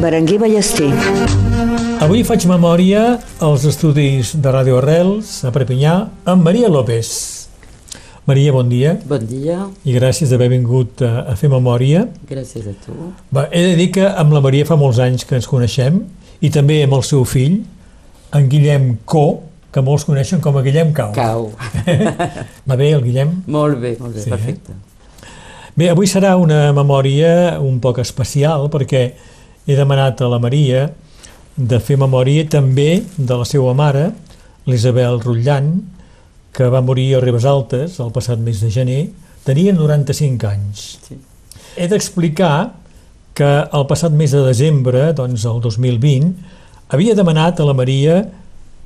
[0.00, 0.90] Berenguer Ballester.
[2.04, 3.04] Avui faig memòria
[3.44, 5.94] als estudis de Ràdio Arrels a Perpinyà
[6.28, 7.12] amb Maria López.
[8.24, 12.06] Maria, bon dia Bon dia, i gràcies d'haver vingut a, a fer memòria.
[12.28, 12.92] gràcies a tu.
[13.28, 16.00] Va, he de dir que amb la Maria fa molts anys que ens coneixem
[16.40, 17.60] i també amb el seu fill,
[18.34, 19.42] en Guillem Co,
[19.74, 21.12] que molts coneixen com a Guillem Cau.
[21.14, 21.48] Cau.
[22.68, 23.40] Va bé, el Guillem?
[23.46, 24.34] molt bé, molt bé, Sí, eh?
[24.36, 24.76] perfecte.
[25.74, 29.00] Bé, avui serà una memòria un poc especial perquè
[29.66, 30.84] he demanat a la Maria
[31.56, 34.08] de fer memòria també de la seva mare,
[34.66, 35.72] l'Isabel Rutllant,
[36.54, 39.00] que va morir a Ribes Altes el passat mes de gener,
[39.44, 40.84] tenia 95 anys.
[41.08, 41.18] Sí.
[41.76, 42.70] He d'explicar
[43.34, 46.30] que el passat mes de desembre, doncs el 2020,
[46.88, 48.20] havia demanat a la Maria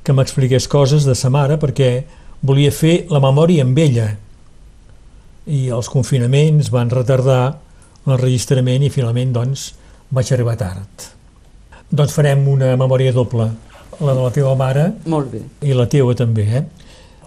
[0.03, 2.03] que m'expliqués coses de sa mare perquè
[2.41, 4.09] volia fer la memòria amb ella
[5.49, 7.57] i els confinaments van retardar
[8.07, 9.71] l'enregistrament i finalment doncs
[10.13, 11.09] vaig arribar tard.
[11.89, 13.49] Doncs farem una memòria doble,
[13.99, 15.41] la de la teva mare Molt bé.
[15.65, 16.63] i la teua també, eh?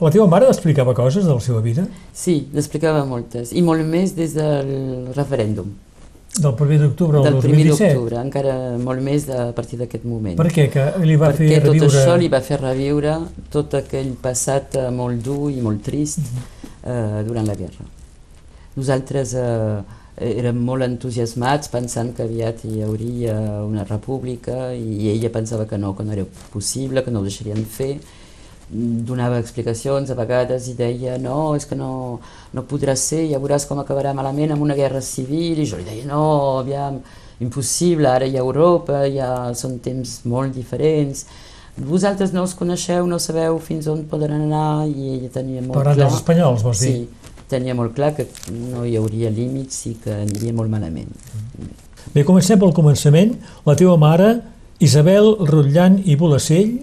[0.02, 1.84] La teva mare explicava coses de la seva vida?
[2.14, 5.68] Sí, n'explicava moltes, i molt més des del referèndum,
[6.32, 7.92] Del 1 d'octubre del, del 1 2017?
[7.92, 10.36] d'octubre, encara molt més de, a partir d'aquest moment.
[10.38, 10.64] Per què?
[10.72, 11.98] Que li va Perquè fer tot reviure...
[12.00, 13.16] això li va fer reviure
[13.52, 17.84] tot aquell passat eh, molt dur i molt trist eh, durant la guerra.
[18.78, 19.82] Nosaltres eh,
[20.24, 25.92] érem molt entusiasmats pensant que aviat hi hauria una república i ella pensava que no,
[25.96, 27.98] que no era possible, que no ho deixarien fer.
[28.72, 32.20] Donava explicacions a vegades i deia no, és que no,
[32.56, 35.84] no podrà ser, ja veuràs com acabarà malament amb una guerra civil i jo li
[35.84, 36.22] deia no,
[36.62, 37.02] aviam,
[37.44, 39.28] impossible, ara hi ha Europa, ja
[39.58, 41.26] són temps molt diferents,
[41.76, 45.98] vosaltres no us coneixeu, no sabeu fins on poden anar i ella tenia molt Parlant
[45.98, 46.08] clar...
[46.08, 46.94] dels espanyols, vols dir?
[46.94, 51.12] Sí, tenia molt clar que no hi hauria límits i que aniria molt malament.
[52.12, 53.36] Bé, comencem pel començament.
[53.68, 54.34] La teva mare,
[54.84, 56.74] Isabel Rotllant i Bolacell,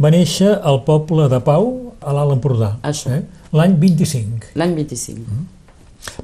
[0.00, 3.10] va néixer al poble de Pau, a l'Alt Empordà, Això.
[3.12, 3.22] eh?
[3.52, 4.54] l'any 25.
[4.56, 5.26] L'any 25.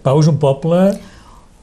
[0.03, 0.99] Pau és un poble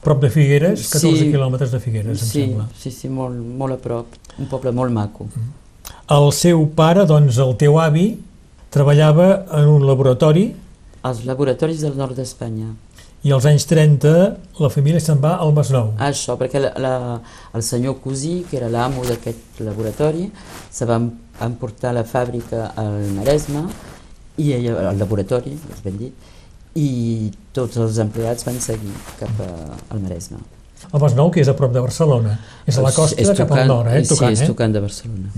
[0.04, 1.30] prop de Figueres, 14 Sí.
[1.32, 2.68] quilòmetres de Figueres, em Sí, sembla.
[2.78, 4.06] sí, sí, molt, molt a prop.
[4.38, 5.26] Un poble molt maco.
[6.10, 8.20] El seu pare, doncs el teu avi,
[8.70, 10.54] treballava en un laboratori
[11.04, 12.74] Els laboratoris del nord d'Espanya.
[13.24, 15.92] i als anys 30 la família se'n va al Masnou.
[15.98, 17.20] Això, perquè la, la,
[17.54, 20.30] el senyor Cosí, que era l'amo d'aquest laboratori,
[20.70, 21.00] se va
[21.40, 23.64] em- emportar la fàbrica al Maresme,
[24.36, 26.12] i ella, al laboratori, és ben dit,
[26.74, 28.90] i tots els empleats van seguir
[29.20, 30.38] cap a, al Maresme.
[30.92, 32.38] El Masnou, que és a prop de Barcelona.
[32.66, 34.02] És a la costa És cap al nord, eh?
[34.04, 34.46] Sí, Tocant, és eh?
[34.50, 35.30] tocant de Barcelona.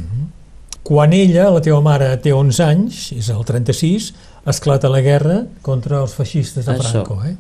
[0.83, 4.13] Quan ella, la teva mare, té 11 anys, és el 36,
[4.47, 7.03] esclata la guerra contra els feixistes de Això.
[7.05, 7.19] Franco.
[7.27, 7.37] Eh?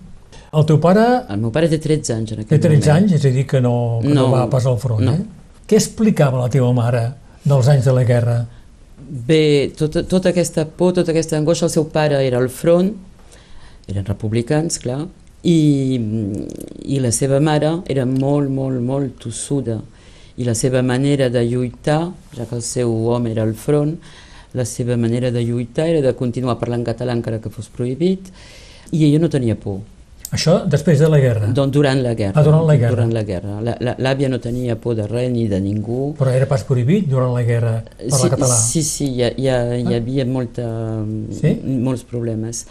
[0.57, 2.97] El teu pare El meu pare té 13 anys en té aquell 13 moment.
[3.05, 5.03] anys, és a dir, que no, que no, No, va pas al front.
[5.05, 5.13] no.
[5.13, 5.25] Eh?
[5.67, 7.05] Què explicava la teva mare
[7.47, 8.41] dels anys de la guerra?
[8.99, 12.91] Bé, tota, tota aquesta por, tota aquesta angoixa, el seu pare era al front,
[13.87, 15.05] eren republicans, clar,
[15.47, 15.59] i,
[16.91, 19.79] i la seva mare era molt, molt, molt tossuda.
[20.37, 22.01] I la seva manera de lluitar,
[22.37, 23.95] ja que el seu home era al front,
[24.57, 28.33] la seva manera de lluitar era de continuar parlant català encara que fos prohibit,
[28.93, 29.81] i ella no tenia por.
[30.35, 31.47] Això després de la guerra.
[31.55, 32.35] Doncs durant la guerra.
[32.41, 32.91] Ah, durant la guerra.
[32.97, 33.61] Durant la guerra.
[34.03, 36.15] L'àvia no tenia por de res ni de ningú.
[36.19, 38.57] Però era pas prohibit durant la guerra parlar sí, català.
[38.59, 39.97] Sí, sí, hi, ha, hi, ha, hi Ah.
[40.01, 40.67] havia molta,
[41.31, 41.55] Sí?
[41.65, 42.67] molts problemes.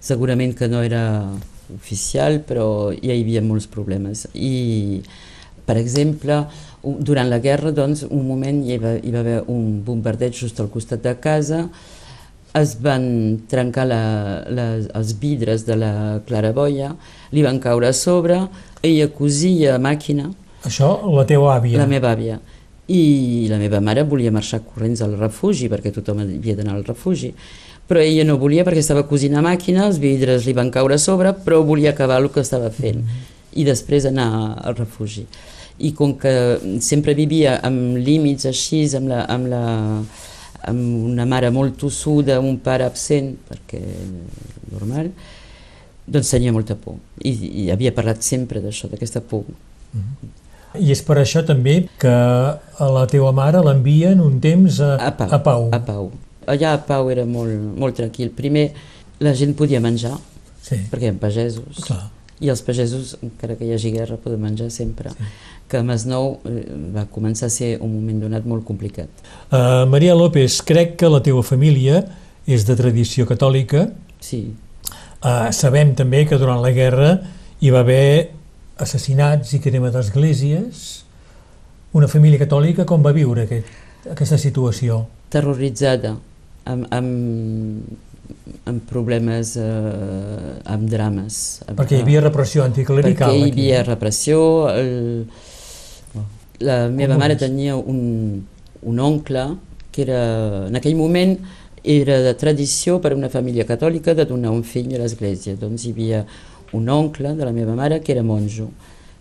[0.00, 1.26] Segurament que no era
[1.74, 4.28] oficial, però hi havia molts problemes.
[4.34, 5.02] I,
[5.66, 6.46] per exemple,
[6.82, 10.68] durant la guerra, doncs, un moment hi va, hi va haver un bombardeig just al
[10.70, 11.68] costat de casa,
[12.58, 13.04] es van
[13.50, 14.02] trencar la,
[14.50, 14.66] la,
[14.98, 15.92] els vidres de la
[16.26, 16.94] claraboia,
[17.30, 18.40] li van caure a sobre,
[18.82, 20.30] ella cosia a màquina,
[20.66, 21.78] Això, la teva àvia.
[21.80, 22.40] la meva àvia.
[22.90, 27.30] I la meva mare volia marxar corrents al refugi, perquè tothom havia d'anar al refugi.
[27.86, 30.98] Però ella no volia perquè estava cosint a màquina, els vidres li van caure a
[30.98, 33.04] sobre, però volia acabar el que estava fent.
[33.54, 35.24] I després anar al refugi.
[35.78, 36.34] I com que
[36.84, 39.62] sempre vivia amb límits així, amb, la, amb, la,
[40.68, 43.80] amb una mare molt tossuda, un pare absent, perquè
[44.72, 45.10] normal,
[46.06, 46.98] doncs tenia molta por.
[47.22, 47.32] I,
[47.64, 49.46] i havia parlat sempre d'això, d'aquesta por.
[50.78, 55.10] I és per això també que a la teva mare l'envien un temps a, A
[55.16, 55.32] Pau.
[55.34, 55.68] a Pau.
[55.74, 56.10] A Pau.
[56.50, 58.30] Allà a Pau era molt, molt tranquil.
[58.34, 58.70] Primer,
[59.20, 60.16] la gent podia menjar,
[60.60, 62.10] Sí, perquè eren pagesos, clar.
[62.40, 65.12] I els pagesos, encara que hi hagi guerra, poden menjar sempre.
[65.12, 65.28] Sí.
[65.70, 66.64] Que a Masnou eh,
[66.94, 69.12] va començar a ser un moment donat molt complicat.
[69.52, 72.02] Uh, Maria López, crec que la teva família
[72.48, 73.90] és de tradició catòlica.
[74.24, 74.46] Sí.
[75.20, 77.12] Uh, sabem també que durant la guerra
[77.60, 78.32] hi va haver
[78.80, 80.88] assassinats i crema d'esglésies.
[81.92, 83.68] Una família catòlica com va viure aquest,
[84.08, 85.04] aquesta situació?
[85.30, 86.16] Terroritzada,
[86.64, 88.09] amb, amb
[88.70, 91.62] amb problemes, eh, amb drames.
[91.76, 93.30] Perquè hi havia repressió anticlerical.
[93.30, 94.40] Perquè hi havia repressió.
[94.74, 95.24] El,
[96.60, 98.42] la meva mare tenia un,
[98.82, 99.46] un oncle
[99.90, 100.20] que era,
[100.68, 101.34] en aquell moment
[101.82, 105.56] era de tradició per a una família catòlica de donar un fill a l'església.
[105.56, 106.24] Doncs hi havia
[106.76, 108.68] un oncle de la meva mare que era monjo,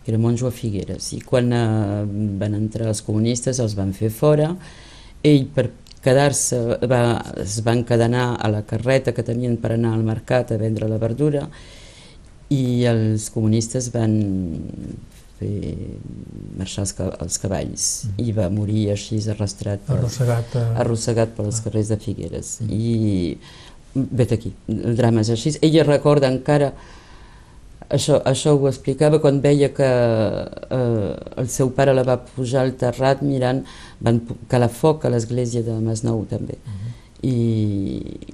[0.03, 1.13] que era monjo a Figueres.
[1.15, 2.03] I quan eh,
[2.39, 4.51] van entrar els comunistes els van fer fora.
[5.23, 5.69] Ell, per
[6.03, 7.01] quedar-se, va,
[7.41, 10.99] es van encadenar a la carreta que tenien per anar al mercat a vendre la
[11.01, 11.47] verdura
[12.49, 14.15] i els comunistes van
[15.39, 15.73] fer
[16.59, 16.93] marxar els,
[17.23, 18.23] els cavalls mm.
[18.25, 20.69] i va morir així arrastrat per, arrossegat, uh...
[20.83, 21.65] arrossegat pels ah.
[21.67, 22.71] carrers de Figueres mm.
[22.75, 26.73] i vet aquí, el drama és així ella recorda encara
[27.89, 32.75] això, això ho explicava quan veia que eh, el seu pare la va pujar al
[32.79, 33.63] terrat mirant,
[33.99, 34.21] van
[34.51, 36.57] calar foc a l'església de Masnou també.
[36.65, 36.71] Uh.
[36.71, 36.95] -huh.
[37.21, 37.37] I,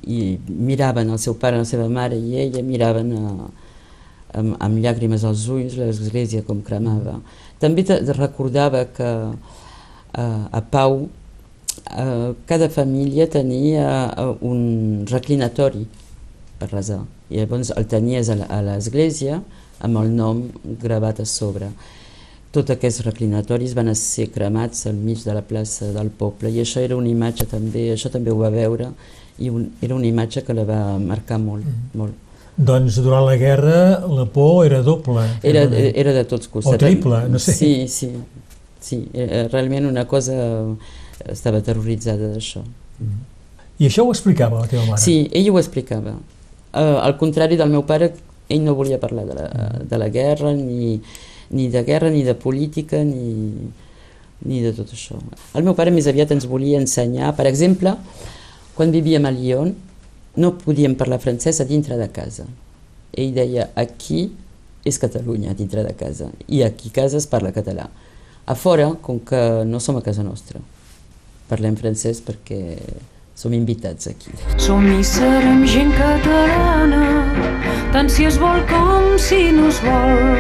[0.04, 3.50] I miraven el seu pare, la seva mare i ella, miraven a,
[4.40, 7.20] amb, amb llàgrimes als ulls l'església com cremava.
[7.60, 9.12] També te, recordava que
[10.18, 11.08] eh, a Pau
[11.98, 15.88] eh, cada família tenia eh, un reclinatori
[16.60, 17.02] per resar.
[17.30, 19.42] I llavors el tenies a l'església
[19.84, 20.46] amb el nom
[20.82, 21.70] gravat a sobre.
[22.56, 26.84] Tots aquests reclinatoris van ser cremats al mig de la plaça del poble i això
[26.84, 28.94] era una imatge també, això també ho va veure
[29.40, 31.98] i un, era una imatge que la va marcar molt, mm.
[32.00, 32.22] molt.
[32.56, 35.26] Doncs durant la guerra la por era doble.
[35.44, 36.78] Era, era de tots costats.
[36.78, 37.52] O triple, no sé.
[37.58, 38.14] Sí, sí,
[38.80, 39.02] sí.
[39.52, 40.38] Realment una cosa
[41.28, 42.64] estava terroritzada d'això.
[43.04, 43.26] Mm.
[43.84, 45.02] I això ho explicava la teva mare?
[45.04, 46.16] Sí, ell ho explicava.
[46.76, 48.12] Uh, al contrari del meu pare,
[48.52, 49.48] ell no volia parlar de la,
[49.88, 51.00] de la guerra, ni,
[51.56, 53.72] ni de guerra, ni de política, ni,
[54.44, 55.18] ni de tot això.
[55.56, 57.96] El meu pare més aviat ens volia ensenyar, per exemple,
[58.76, 59.72] quan vivíem a Lyon,
[60.36, 62.44] no podíem parlar francès a dintre de casa.
[63.16, 64.28] Ell deia, aquí
[64.86, 67.88] és Catalunya, dintre de casa, i aquí a casa es parla català.
[68.46, 70.60] A fora, com que no som a casa nostra,
[71.50, 72.76] parlem francès perquè
[73.36, 74.32] som invitats aquí.
[74.58, 77.04] Som i serem gent catalana,
[77.92, 80.40] tant si es vol com si no es vol,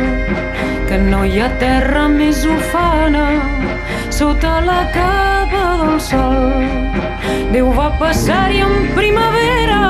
[0.88, 3.28] que no hi ha terra més ufana
[4.16, 6.54] sota la capa del sol.
[7.52, 9.82] Déu va passar-hi en primavera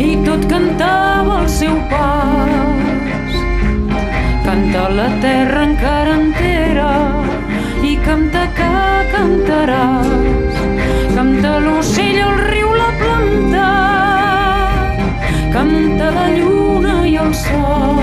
[0.00, 3.38] i tot cantava el seu pas.
[4.46, 6.90] Canta la terra encara entera
[7.84, 8.72] i canta que
[9.12, 10.53] cantaràs
[11.14, 13.66] Canta l'ocell, el riu, la planta,
[15.52, 18.00] canta la lluna i el sol.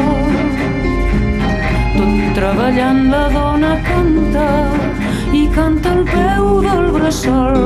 [1.97, 4.47] Tot treballant la dona canta
[5.41, 7.61] i canta al peu del bressol.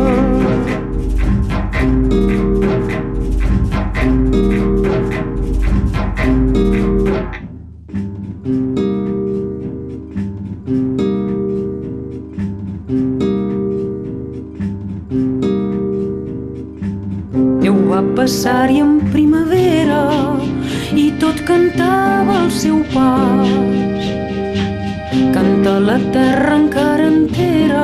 [18.25, 20.00] Passar-hi en primavera
[20.98, 24.08] i tot cantava el seu pas.
[25.36, 27.84] Canta la terra encara entera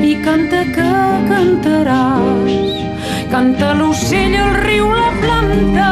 [0.00, 0.88] i canta que
[1.28, 2.78] cantaràs.
[3.34, 5.90] Canta l'ocell, el riu, la planta,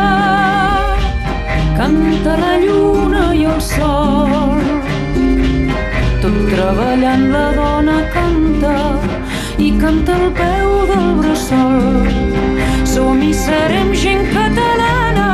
[1.77, 4.65] canta la lluna i el sol.
[6.23, 8.79] Tot treballant la dona canta
[9.59, 12.50] i canta al peu del bressol
[12.91, 15.29] som i serem gent catalana,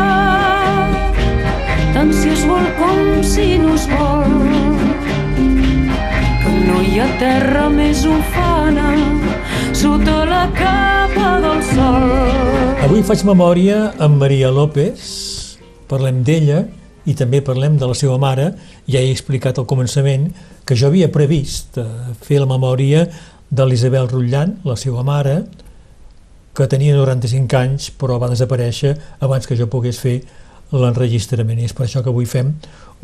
[1.95, 4.37] tant si es vol com si no es vol.
[6.43, 8.93] Que no hi ha terra més ufana
[9.77, 12.09] sota la capa del sol.
[12.87, 15.01] Avui faig memòria amb Maria López,
[15.91, 16.63] parlem d'ella
[17.07, 18.51] i també parlem de la seva mare.
[18.89, 20.31] Ja he explicat al començament
[20.67, 21.87] que jo havia previst eh,
[22.21, 23.07] fer la memòria
[23.49, 25.45] de l'Isabel Rutllant, la seva mare,
[26.57, 30.17] que tenia 95 anys però va desaparèixer abans que jo pogués fer
[30.73, 32.55] l'enregistrament i és per això que avui fem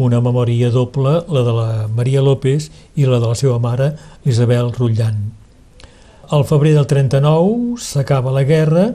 [0.03, 3.93] una memòria doble, la de la Maria López i la de la seva mare,
[4.25, 5.21] Isabel Rutllant.
[6.33, 8.87] Al febrer del 39 s'acaba la guerra,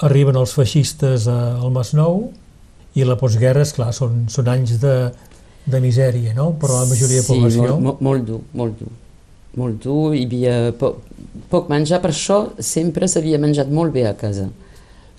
[0.00, 2.30] arriben els feixistes al Masnou
[2.96, 4.96] i la postguerra, és clar, són, són anys de,
[5.68, 7.76] de misèria, no?, per a la majoria de sí, població.
[7.76, 8.92] molt, molt, molt dur, molt dur.
[9.60, 11.00] Molt dur, hi havia poc,
[11.50, 14.48] poc menjar, per això sempre s'havia menjat molt bé a casa.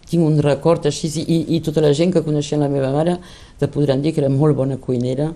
[0.10, 3.18] Tinc un record així, i, i tota la gent que coneixia la meva mare
[3.60, 5.32] te podran dir que era molt bona cuinera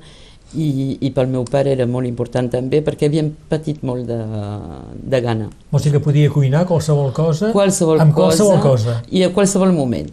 [0.53, 4.19] i, i pel meu pare era molt important també perquè havíem patit molt de,
[5.13, 5.49] de gana.
[5.71, 8.99] O sigui que podia cuinar qualsevol cosa, Qualsevol amb cosa, qualsevol cosa.
[9.09, 10.09] i a qualsevol moment.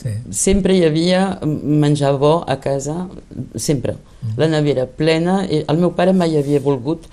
[0.00, 0.10] Sí.
[0.34, 3.06] Sempre hi havia menjar bo a casa,
[3.54, 3.96] sempre.
[4.40, 7.04] La nevera plena, i el meu pare mai havia volgut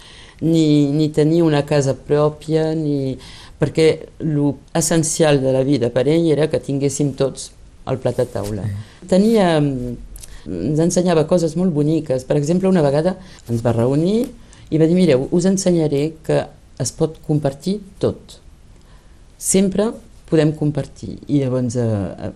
[0.42, 3.18] ni, ni tenir una casa pròpia, ni...
[3.62, 3.88] perquè
[4.26, 7.52] l'essencial de la vida per ell era que tinguéssim tots
[7.86, 8.66] el plat a taula.
[9.10, 12.26] Tenia, ens ensenyava coses molt boniques.
[12.26, 13.16] Per exemple, una vegada
[13.48, 14.32] ens va reunir
[14.72, 16.42] i va dir, mireu, us ensenyaré que
[16.82, 18.40] es pot compartir tot.
[19.38, 19.92] Sempre
[20.32, 21.18] podem compartir.
[21.28, 22.32] I llavors eh, eh,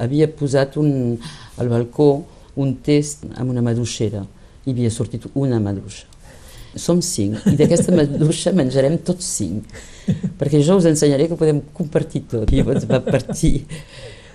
[0.00, 1.18] havia posat un,
[1.58, 2.12] al balcó
[2.60, 4.22] un test amb una maduixera.
[4.64, 6.09] Hi havia sortit una maduixa.
[6.78, 9.66] Som cinc, i d'aquesta maduixa menjarem tots cinc,
[10.38, 12.50] perquè jo us ensenyaré que podem compartir tot.
[12.50, 13.66] I llavors va partir.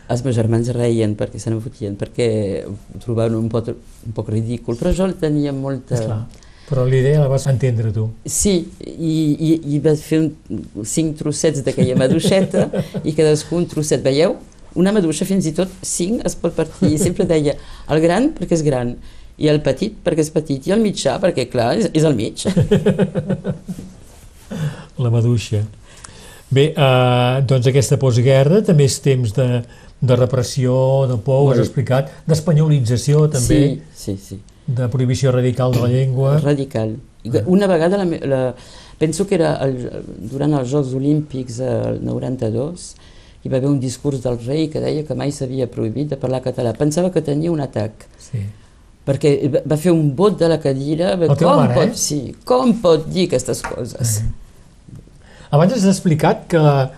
[0.05, 2.27] Els meus germans reien perquè se n'enfotien, perquè
[2.67, 3.71] ho trobaven un poc,
[4.05, 5.97] un poc ridícul, però jo tenia molta...
[5.97, 6.25] Esclar.
[6.65, 8.07] Però l'idea la vas entendre tu.
[8.25, 10.31] Sí, i, i, i vas fer un,
[10.85, 12.67] cinc trossets d'aquella maduixeta
[13.05, 14.33] i cadascú un trosset, veieu?
[14.75, 17.53] Una maduixa fins i tot cinc es pot partir i sempre deia
[17.93, 18.95] el gran perquè és gran
[19.37, 22.45] i el petit perquè és petit i el mitjà perquè clar és, és el mig.
[24.97, 25.63] La maduixa.
[26.55, 29.47] Bé, eh, doncs aquesta postguerra també és temps de,
[29.99, 30.75] de repressió,
[31.09, 33.57] de por, ho has explicat, d'espanyolització també,
[33.91, 34.39] Sí, sí, sí.
[34.67, 36.37] de prohibició radical de la llengua.
[36.43, 36.95] Radical.
[37.49, 38.41] Una vegada, la, la,
[39.01, 39.79] penso que era el,
[40.31, 42.91] durant els Jocs Olímpics el 92,
[43.43, 46.43] hi va haver un discurs del rei que deia que mai s'havia prohibit de parlar
[46.45, 46.71] català.
[46.77, 48.45] Pensava que tenia un atac, Sí.
[49.05, 50.47] Perquè va- fer un vot de.
[50.49, 51.95] La teva Com mare, pot, eh?
[51.95, 54.21] sí, com pot dir aquestes coses?
[55.51, 56.89] Abans has explicat que la,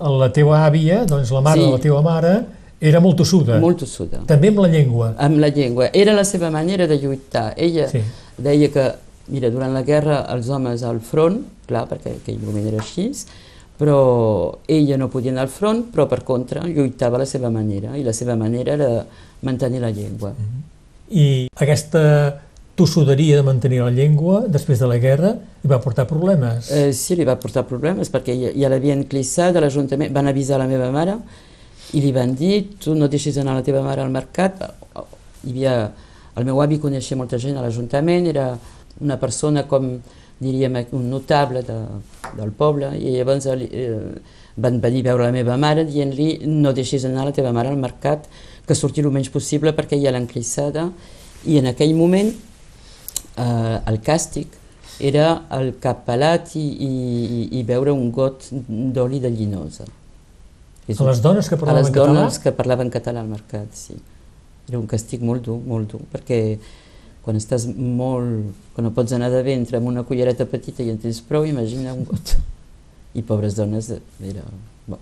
[0.00, 1.66] la teva àvia, doncs la mare Sí.
[1.66, 2.32] de la teva mare,
[2.80, 3.58] era molt tossuda.
[3.60, 4.22] Molt tossuda.
[4.26, 5.14] També amb la llengua.
[5.18, 5.90] Amb la llengua.
[5.92, 7.52] Era la seva manera de lluitar.
[7.56, 8.00] Ella Sí.
[8.38, 8.86] deia que,
[9.28, 13.12] mira, durant la guerra els homes al front, clar, perquè aquell moment era així,
[13.78, 17.96] però ella no podia anar al front, però per contra lluitava a la seva manera,
[17.96, 19.06] i la seva manera era
[19.42, 20.32] mantenir la llengua.
[21.10, 22.02] I aquesta
[22.78, 26.70] tossuderia de mantenir la llengua després de la guerra li va portar problemes.
[26.72, 30.60] Eh, sí, li va portar problemes perquè ja, ja l'havien clissat a l'Ajuntament, van avisar
[30.62, 31.18] la meva mare
[31.92, 34.62] i li van dir tu no deixis anar la teva mare al mercat.
[35.42, 35.74] Hi havia,
[36.38, 38.54] el meu avi coneixia molta gent a l'Ajuntament, era
[39.00, 39.98] una persona com
[40.40, 41.76] diríem un notable de,
[42.38, 43.90] del poble i llavors eh,
[44.56, 48.24] van venir veure la meva mare dient-li no deixis anar la teva mare al mercat
[48.70, 50.86] que surti el menys possible perquè ja l'han clissada
[51.50, 54.60] i en aquell moment eh, el càstig
[55.00, 56.90] era el cap pelat i, i,
[57.58, 59.86] i beure un got d'oli de llinosa.
[60.86, 62.20] És A les dones que a parlaven les català?
[62.20, 63.96] dones que parlaven català al mercat, sí.
[64.68, 66.58] Era un càstig molt dur, molt dur, perquè
[67.24, 68.52] quan estàs molt...
[68.74, 71.96] quan no pots anar de ventre amb una cullereta petita i en tens prou, imagina
[71.96, 72.36] un got.
[73.16, 74.44] I pobres dones, era...
[74.86, 75.00] Bo.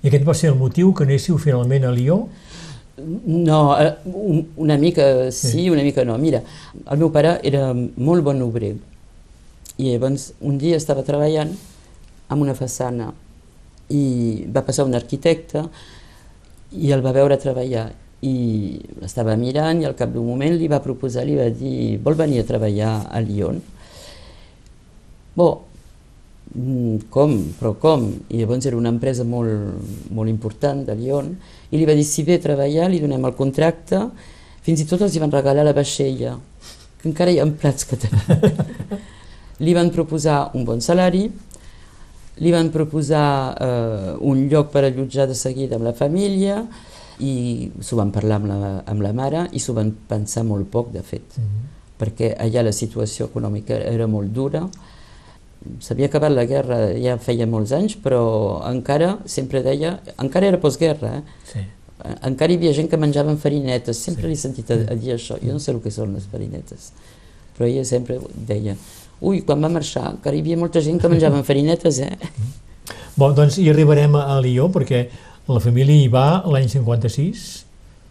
[0.00, 2.22] I aquest va ser el motiu que anéssiu finalment a Lió?
[3.26, 6.18] No, eh, un- una mica sí, una mica no.
[6.18, 6.42] Mira,
[6.90, 8.74] el meu pare era molt bon obrer
[9.80, 11.54] i llavors un dia estava treballant
[12.28, 13.12] amb una façana
[13.90, 15.62] i va passar un arquitecte
[16.76, 17.86] i el va veure treballar
[18.22, 18.34] i
[19.00, 22.40] l'estava mirant i al cap d'un moment li va proposar, li va dir vol venir
[22.42, 23.62] a treballar a Lyon?
[25.34, 25.69] Bo, mm,
[27.10, 27.36] com?
[27.60, 28.08] Però com?
[28.28, 31.30] I llavors era una empresa molt, molt important de Lyon
[31.70, 34.02] i li va dir si ve a treballar li donem el contracte
[34.64, 36.34] fins i tot els hi van regalar la vaixella
[37.00, 38.98] que encara hi ha plats que tenen
[39.64, 41.28] li van proposar un bon salari
[42.40, 46.64] li van proposar eh, un lloc per allotjar de seguida amb la família
[47.20, 50.90] i s'ho van parlar amb la, amb la mare i s'ho van pensar molt poc
[50.90, 51.38] de fet
[52.00, 54.64] perquè allà la situació econòmica era molt dura
[55.80, 58.22] s'havia acabat la guerra ja feia molts anys però
[58.68, 61.22] encara sempre deia encara era postguerra eh?
[61.44, 61.64] Sí.
[62.24, 65.52] encara hi havia gent que menjaven farinetes, sempre l'he sentit a, a dir això, jo
[65.52, 66.92] no sé el que són les farinetes,
[67.56, 68.16] però ella sempre
[68.48, 68.76] deia,
[69.20, 72.16] ui, quan va marxar, encara hi havia molta gent que menjaven farinetes, eh?
[73.20, 75.04] Bon, doncs hi arribarem a, a Lió perquè
[75.50, 77.48] la família hi va l'any 56.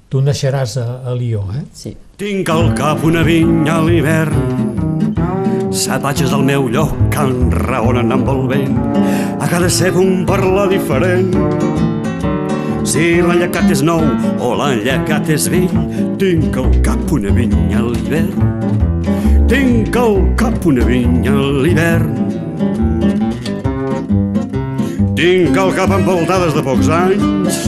[0.10, 1.64] Tu naixeràs a, a Lió, eh?
[1.74, 1.96] Sí.
[2.20, 4.79] Tinc al cap una vinya a l'hivern,
[5.80, 8.74] set atges del meu lloc que enraonen amb el vent,
[9.40, 11.30] a cada cep un parlar diferent.
[12.90, 14.04] Si l'enllacat és nou
[14.44, 15.78] o l'enllacat és vell,
[16.20, 19.08] tinc al cap una vinya a l'hivern.
[19.48, 22.18] Tinc al cap una vinya a l'hivern.
[25.16, 27.64] Tinc el cap envoltades de pocs anys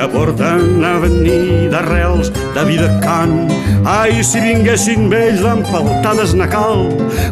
[0.00, 3.50] que porten a venir d'arrels de vida cant.
[3.84, 6.86] Ai, si vinguessin vells d'empaltades na cal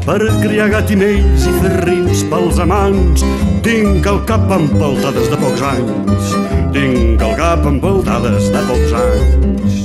[0.05, 3.25] per criar gatimells i fer rins pels amants.
[3.65, 6.35] Tinc el cap empaltades de pocs anys.
[6.77, 9.81] Tinc el cap empaltades de pocs anys.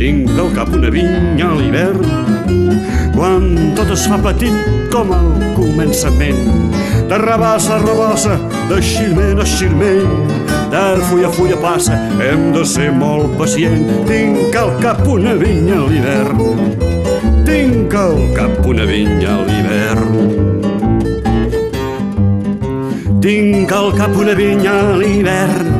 [0.00, 2.04] Tinc al cap una vinya a l'hivern
[3.16, 4.54] quan tot es fa petit
[4.92, 6.44] com al començament
[7.10, 8.38] de rabassa a rabassa,
[8.68, 10.28] de xirment a xirment,
[11.08, 13.82] fulla a fulla passa, hem de ser molt pacient.
[14.06, 16.38] Tinc al cap una vinya a l'hivern,
[17.44, 20.14] tinc al cap una vinya a l'hivern.
[23.20, 25.79] Tinc al cap una vinya a l'hivern,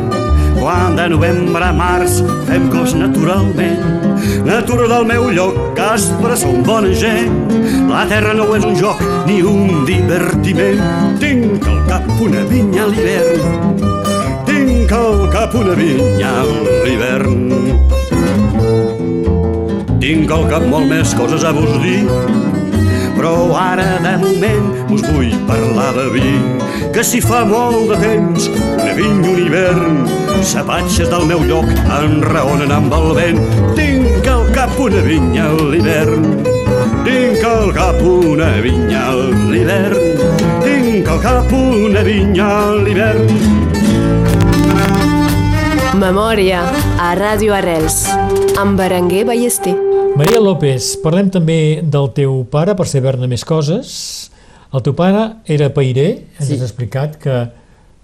[0.60, 3.80] quan de novembre a març fem cos naturalment.
[4.44, 7.32] Natura del meu lloc, Caspre, som bona gent.
[7.88, 10.82] La terra no és un joc ni un divertiment.
[11.22, 13.80] Tinc al cap una vinya a l'hivern.
[14.46, 16.44] Tinc al cap una vinya a
[16.84, 17.40] l'hivern.
[20.00, 22.04] Tinc al cap molt més coses a vos dir,
[23.16, 26.32] però ara de moment us vull parlar de vi,
[26.94, 28.48] que si fa molt de temps,
[29.00, 29.96] vinya, un hivern,
[30.44, 33.40] sapatges del meu lloc enraonen amb el vent.
[33.78, 36.26] Tinc al cap una vinya a l'hivern,
[37.06, 39.14] tinc al cap una vinya a
[39.50, 40.24] l'hivern,
[40.64, 43.36] tinc al cap una vinya a l'hivern.
[46.00, 46.62] Memòria
[47.00, 48.04] a Ràdio Arrels
[48.60, 49.74] amb Berenguer Ballester.
[50.16, 54.30] Maria López, parlem també del teu pare, per saber-ne més coses.
[54.74, 56.54] El teu pare era pairer, ens Sí.
[56.54, 57.48] has explicat que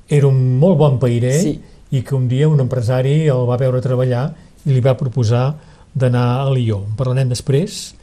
[0.08, 1.60] era un molt bon pairer Sí.
[1.90, 4.34] i que un dia un empresari el va veure treballar
[4.66, 5.54] i li va proposar
[5.94, 6.82] d'anar a Lió.
[6.88, 7.94] En parlarem després.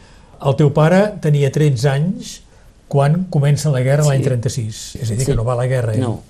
[0.44, 2.42] El teu pare tenia 13 anys
[2.88, 4.24] quan comença la guerra l'any Sí.
[4.30, 4.96] 36.
[5.02, 5.26] És a dir, Sí.
[5.32, 5.94] que no va a la guerra.
[5.94, 6.02] ell.
[6.02, 6.22] No,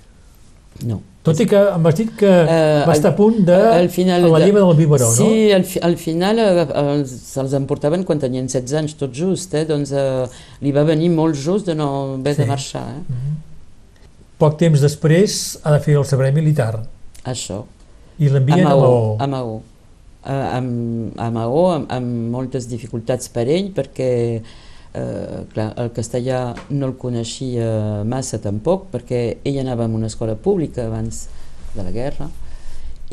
[0.86, 1.00] no.
[1.24, 3.54] Tot i que em has dit que Eh, va estar a punt de...
[3.54, 5.14] al final a la lleva del biberó, no?
[5.16, 9.54] Sí, al, fi, al final eh, eh, se'ls emportaven quan tenien 16 anys, tot just,
[9.54, 9.64] eh?
[9.64, 10.26] doncs eh,
[10.60, 12.42] li va venir molt just de no haver Sí.
[12.42, 12.82] de marxar.
[12.90, 13.02] Eh?
[14.44, 16.82] Poc temps després ha de fer el servei militar
[17.24, 17.62] Això.
[18.20, 18.98] i l'envien a Maó.
[19.16, 19.54] A Maó.
[20.24, 26.40] A, amb, a Maó, amb, amb moltes dificultats per ell, perquè eh, clar, el castellà
[26.68, 31.24] no el coneixia massa tampoc, perquè ell anava a una escola pública abans
[31.72, 32.28] de la guerra,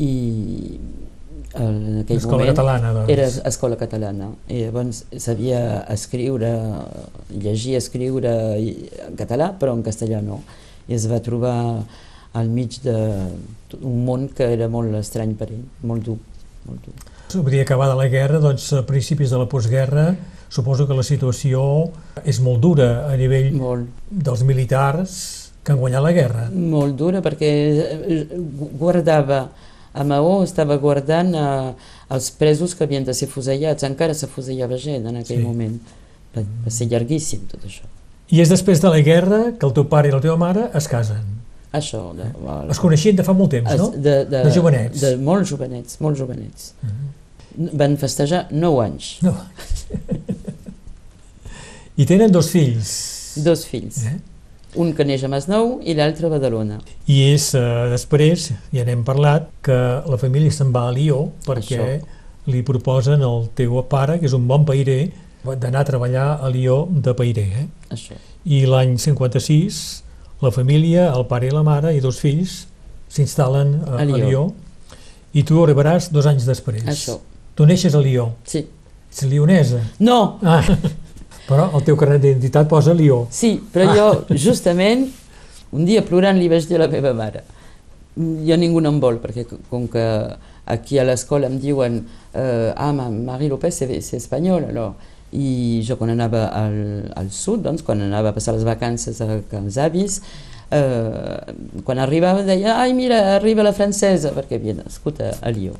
[0.00, 0.12] i
[1.52, 3.12] en aquell Escola moment catalana, doncs.
[3.12, 6.52] era escola catalana i llavors sabia escriure
[7.28, 10.40] llegir, escriure en català però en castellà no
[10.88, 11.56] i es va trobar
[12.34, 16.18] al mig d'un món que era molt estrany per ell, molt dur,
[16.66, 16.94] molt dur.
[17.42, 20.14] Vull dir, acabada la guerra, doncs a principis de la postguerra
[20.52, 21.62] suposo que la situació
[22.28, 25.14] és molt dura a nivell Molt, dels militars
[25.64, 26.48] que han guanyat la guerra.
[26.52, 28.26] molt dura perquè eh,
[28.76, 29.46] guardava
[29.94, 31.72] a Maó estava guardant eh,
[32.12, 35.44] els presos que havien de ser fusellats, encara se fusellava gent en aquell Sí.
[35.46, 35.78] moment.
[36.36, 37.84] Va, va ser llarguíssim tot això.
[38.32, 40.86] I és després de la guerra que el teu pare i la teva mare es
[40.88, 41.22] casen.
[41.72, 43.90] Això, de, bueno, Es coneixien de fa molt temps, no?
[43.96, 45.00] De, de, De jovenets.
[45.00, 46.72] De molt jovenets, molt jovenets.
[47.76, 49.34] Van festejar 9 anys, No.
[51.96, 52.92] I tenen dos fills.
[53.44, 54.04] dos fills.
[54.08, 54.16] Eh?
[54.80, 56.78] Un que neix a Masnou i l'altre a Badalona.
[57.04, 59.76] I és eh, després, ja n'hem parlat, que
[60.08, 62.16] la família se'n va a Lió perquè Això.
[62.48, 65.10] li proposen al teu pare, que és un bon pairer,
[65.44, 67.48] d'anar a treballar a Lió de pairer.
[67.64, 67.66] Eh?
[67.90, 68.14] Això.
[68.44, 70.02] I l'any 56
[70.42, 72.66] la família, el pare i la mare i dos fills
[73.12, 74.16] s'instal·len a, A a Lió.
[74.26, 74.44] Lió
[75.34, 76.82] i tu arribaràs dos anys després.
[76.90, 77.18] Això.
[77.54, 78.66] Tu neixes a Lió, Sí.
[79.10, 79.80] ets lionesa.
[80.00, 80.62] No, Ah,
[81.48, 83.26] però el teu carnet d'identitat posa Lió.
[83.30, 85.08] sí, però jo justament
[85.72, 87.42] un dia plorant li vaig dir a la meva mare
[88.16, 90.02] jo ningú no em vol, perquè com que
[90.66, 94.94] aquí a l'escola em diuen eh, ah, ma Marie López c'est espanyol, alors
[95.32, 96.78] i jo quan anava al,
[97.16, 100.20] al sud, doncs, quan anava a passar les vacances a els avis,
[100.70, 101.54] eh,
[101.86, 105.74] quan arribava deia, ai mira, arriba la francesa, perquè havia nascut a, a Lió.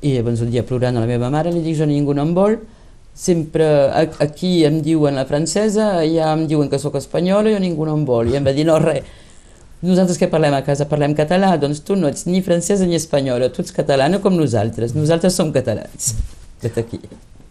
[0.00, 2.34] I llavors un dia plorant a la meva mare li dic, jo ningú no em
[2.36, 2.58] vol,
[3.18, 3.66] sempre
[4.22, 8.04] aquí em diuen la francesa, allà em diuen que sóc espanyola jo ningú no em
[8.08, 8.30] vol.
[8.30, 9.04] I em va dir, no, res,
[9.82, 13.50] nosaltres que parlem a casa parlem català, doncs tu no ets ni francesa ni espanyola,
[13.50, 16.14] tu ets catalana com nosaltres, nosaltres som catalans.
[16.62, 16.98] Aquí.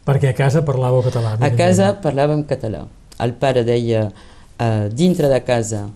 [0.08, 1.36] Perquè a casa parlàveu català.
[1.44, 2.86] A casa parlàvem català.
[3.24, 5.88] El pare deia, uh, dintre de casa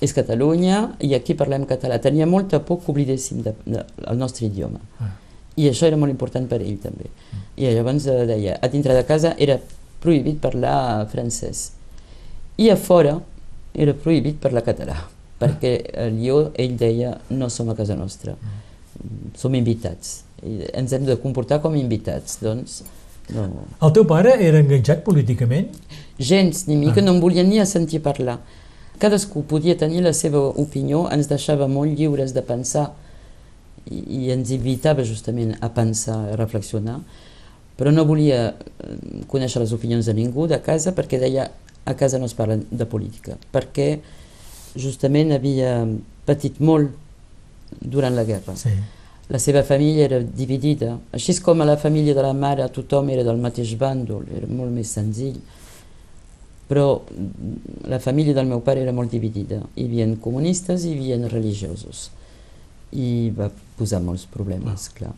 [0.00, 1.98] és Catalunya i aquí parlem català.
[2.00, 4.80] Tenia molta por que oblidéssim de, de, el nostre idioma.
[4.98, 5.12] Ah.
[5.60, 7.10] I això era molt important per ell també.
[7.60, 9.58] I llavors eh, deia, a dintre de casa era
[10.00, 11.66] prohibit parlar francès.
[12.56, 13.18] I a fora
[13.74, 14.96] era prohibit parlar català,
[15.40, 18.38] perquè a Lió ell deia no som a casa nostra,
[19.36, 20.22] som invitats.
[20.40, 22.80] I ens hem de comportar com invitats, doncs
[23.34, 23.64] no.
[23.86, 25.68] El teu pare era enganxat políticament?
[26.18, 27.04] Gens, ni mica, Ah.
[27.04, 28.38] no em volia ni a sentir parlar.
[28.98, 32.90] Cadascú podia tenir la seva opinió, ens deixava molt lliures de pensar
[33.90, 37.00] i, i ens invitava justament a pensar, a reflexionar,
[37.78, 41.50] però no volia eh, conèixer les opinions de ningú de casa perquè deia
[41.86, 44.00] a casa no es parla de política, perquè
[44.76, 45.86] justament havia
[46.26, 46.90] patit molt
[47.80, 48.54] durant la guerra.
[48.56, 48.70] Sí.
[49.30, 53.22] La seva família era dividida, així com a la família de la mare tothom era
[53.22, 55.36] del mateix bàndol, era molt més senzill.
[56.70, 56.86] Però
[57.90, 59.60] la família del meu pare era molt dividida.
[59.74, 62.08] Hi havia comunistes i hi havia religiosos.
[62.90, 63.46] I va
[63.78, 65.12] posar molts problemes, clar.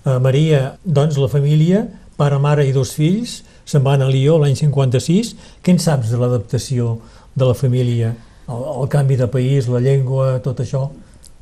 [0.00, 1.84] Uh, Maria, doncs la família,
[2.18, 5.34] pare, mare i dos fills, se'n van a Lió l'any 56.
[5.62, 6.96] Què en saps de l'adaptació
[7.38, 8.10] de la família?
[8.50, 10.88] El, el canvi de país, la llengua, tot això?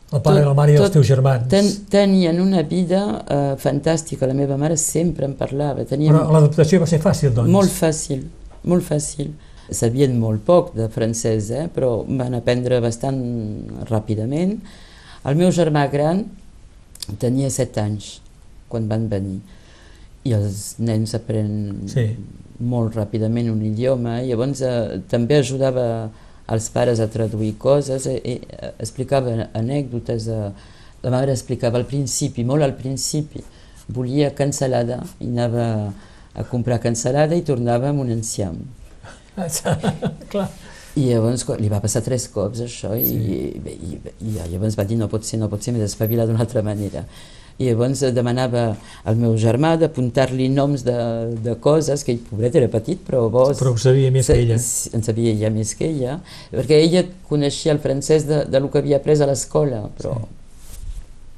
[0.08, 1.48] El pare, Tot- la mare i els teus germans.
[1.52, 5.84] Ten, tenien una vida uh, fantàstica, la meva mare sempre en parlava.
[5.84, 7.50] Tenien Però l'adaptació va ser fàcil, doncs?
[7.52, 8.22] Molt fàcil,
[8.64, 9.34] molt fàcil.
[9.68, 11.66] Sabien molt poc de francès, eh?
[11.74, 13.18] però van aprendre bastant
[13.90, 14.54] ràpidament.
[15.28, 16.22] El meu germà gran
[17.20, 18.14] tenia 7 anys
[18.72, 19.38] quan van venir
[20.28, 22.06] i els nens aprenen Sí.
[22.60, 25.84] molt ràpidament un idioma i llavors eh, també ajudava
[26.54, 30.50] els pares a traduir coses, eh, eh, explicava anècdotes, eh,
[31.02, 33.42] la mare explicava al principi, molt al principi,
[33.88, 35.66] volia cansalada i anava
[36.34, 38.58] a comprar cansalada i tornava amb un enciam.
[40.32, 40.48] Clar.
[40.98, 43.36] I llavors li va passar tres cops això i, i,
[43.70, 46.64] i, i llavors va dir no pot ser, no pot ser, m'he d'espavilar d'una altra
[46.66, 47.04] manera.
[47.58, 48.64] I llavors demanava
[49.08, 50.98] al meu germà d'apuntar-li noms de,
[51.42, 53.48] de coses, que ell, pobret, era petit, però bo...
[53.58, 54.58] Però ho sabia més que ella.
[54.94, 56.20] En sabia ja més que ella,
[56.52, 60.14] perquè ella coneixia el francès de, de lo que havia après a l'escola, però,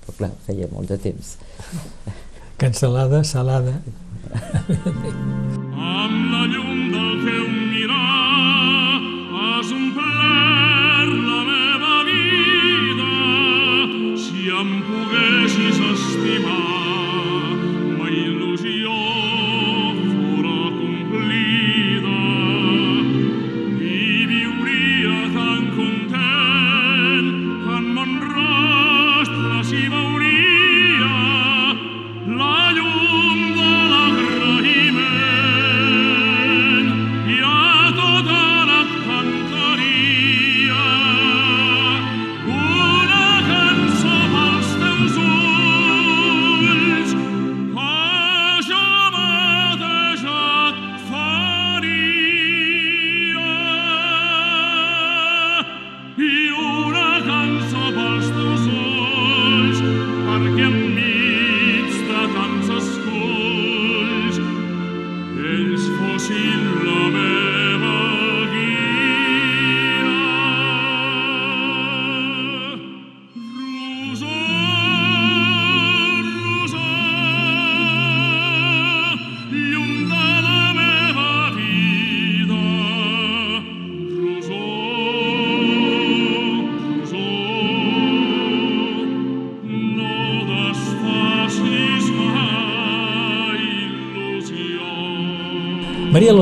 [0.04, 1.34] però clar, feia molt de temps.
[2.60, 3.80] Cansalada, salada.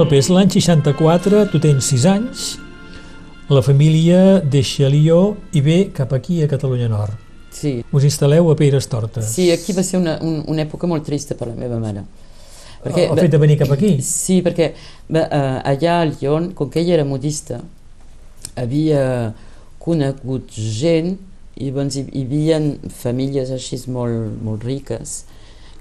[0.09, 2.45] López, l'any 64, tu tens 6 anys,
[3.53, 7.19] la família deixa Lió i ve cap aquí, a Catalunya Nord.
[7.53, 9.27] Sí, Us instal·leu a Peires Tortes.
[9.29, 12.07] sí aquí va ser una, un, una època molt trista per la meva mare.
[12.87, 13.91] El, el fet de venir cap aquí.
[14.01, 14.71] Sí, perquè
[15.11, 17.61] bé, eh, allà a Lyon, com que ella era modista,
[18.57, 19.05] havia
[19.77, 21.19] conegut gent
[21.61, 22.63] i doncs, hi, hi havia
[23.03, 25.19] famílies així molt, molt riques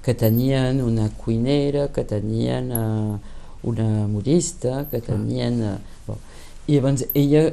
[0.03, 5.61] que tenien una cuinera, que tenien eh, una modista, que tenien...
[5.63, 6.19] Eh, bon.
[6.67, 7.45] I llavors ella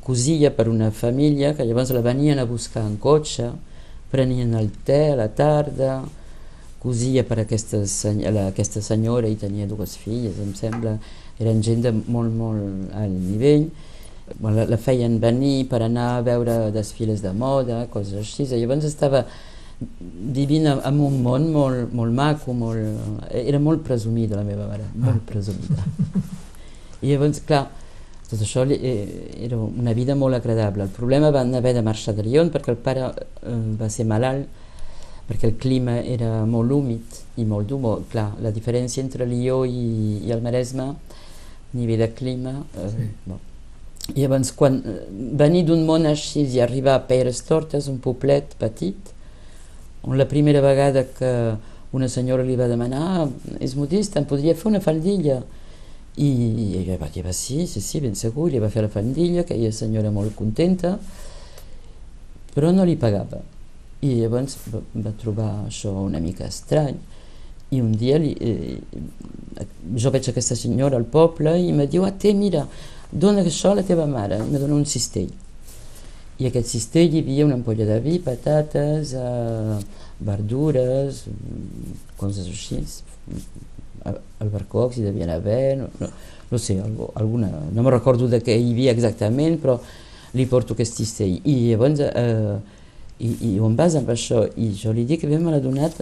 [0.00, 3.50] cosia per una família que llavors la venien a buscar en cotxe,
[4.10, 6.02] prenien el te a la tarda,
[6.82, 7.82] cosia per aquesta,
[8.32, 10.96] la, aquesta senyora i tenia dues filles, em sembla.
[11.40, 13.68] Eren gent de molt, molt alt nivell.
[14.42, 18.46] La, la feien venir per anar a veure desfiles de moda, coses així.
[18.50, 19.24] Llavors estava
[20.36, 23.28] vivint en un món molt, molt maco, molt...
[23.32, 25.84] era molt presumida la meva mare, molt presumida.
[27.02, 27.64] I llavors, clar,
[28.30, 30.84] tot això li- eh, era una vida molt agradable.
[30.84, 34.46] El problema van haver de marxar de Lyon perquè el pare eh, va ser malalt,
[35.28, 37.78] perquè el clima era molt húmid i molt dur.
[37.80, 42.58] Molt, clar, la diferència entre Lió i, i el Maresme, a nivell de clima...
[42.76, 43.08] Eh, Sí.
[43.26, 43.40] bon.
[44.16, 44.94] I llavors, quan eh,
[45.38, 48.96] venir d'un món així i arribar a Peres Tortes, un poblet petit,
[50.08, 51.32] la primera vegada que
[51.92, 53.28] una senyora li va demanar "Ah,
[53.60, 55.42] és modista, em podria fer una faldilla?
[56.16, 59.40] I ella va dir, "Va, sí, sí, sí, ben segur, li va fer la faldilla,
[59.42, 60.98] aquella senyora molt contenta,
[62.54, 63.40] però no li pagava.
[64.02, 66.96] I llavors va, va trobar això una mica estrany.
[67.70, 68.78] I un dia li, eh,
[69.94, 72.66] jo veig aquesta senyora al poble i em diu, ah, té, mira,
[73.10, 74.36] dona això a la teva mare.
[74.36, 75.30] I me dona un cistell.
[76.40, 79.78] I aquest cistell hi havia una ampolla de vi, patates, eh,
[80.24, 82.80] verdures, mm, coses així,
[84.06, 86.08] eh, albercocs hi devien haver, no, no,
[86.50, 89.78] no sé, alguna, no me recordo de què hi havia exactament, però
[90.34, 91.38] li porto aquest cistell.
[91.44, 92.58] I llavors, eh,
[93.20, 94.44] i, i on vas amb això?
[94.56, 96.00] I jo li dic que me l'ha donat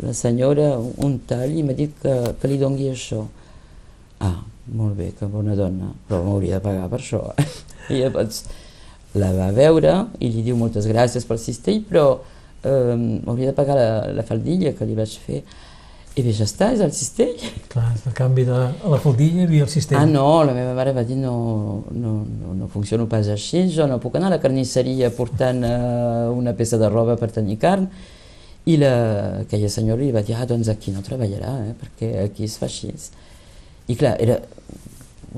[0.00, 3.24] la senyora un tall i m'ha dit que, que li dongui això.
[4.20, 4.36] Ah,
[4.76, 7.22] molt bé, que bona dona, però m'hauria de pagar per això.
[7.90, 8.44] I llavors
[9.18, 12.04] la va veure i li diu moltes gràcies pel cistell, però
[12.62, 15.42] eh, m'hauria de pagar la, la faldilla que li vaig fer.
[16.18, 17.38] I bé, ja està, és el cistell.
[17.70, 18.56] Clar, a canvi de
[18.92, 20.00] la faldilla havia el cistell.
[20.00, 21.34] Ah, no, la meva mare va dir no,
[21.94, 26.26] no, no, no funciona pas així, jo no puc anar a la carnisseria portant eh,
[26.34, 27.86] una peça de roba per tenir carn.
[28.68, 28.92] I la,
[29.46, 32.66] aquella senyora li va dir, ah, doncs aquí no treballarà, eh, perquè aquí es fa
[32.68, 32.90] així.
[33.90, 34.36] I clar, era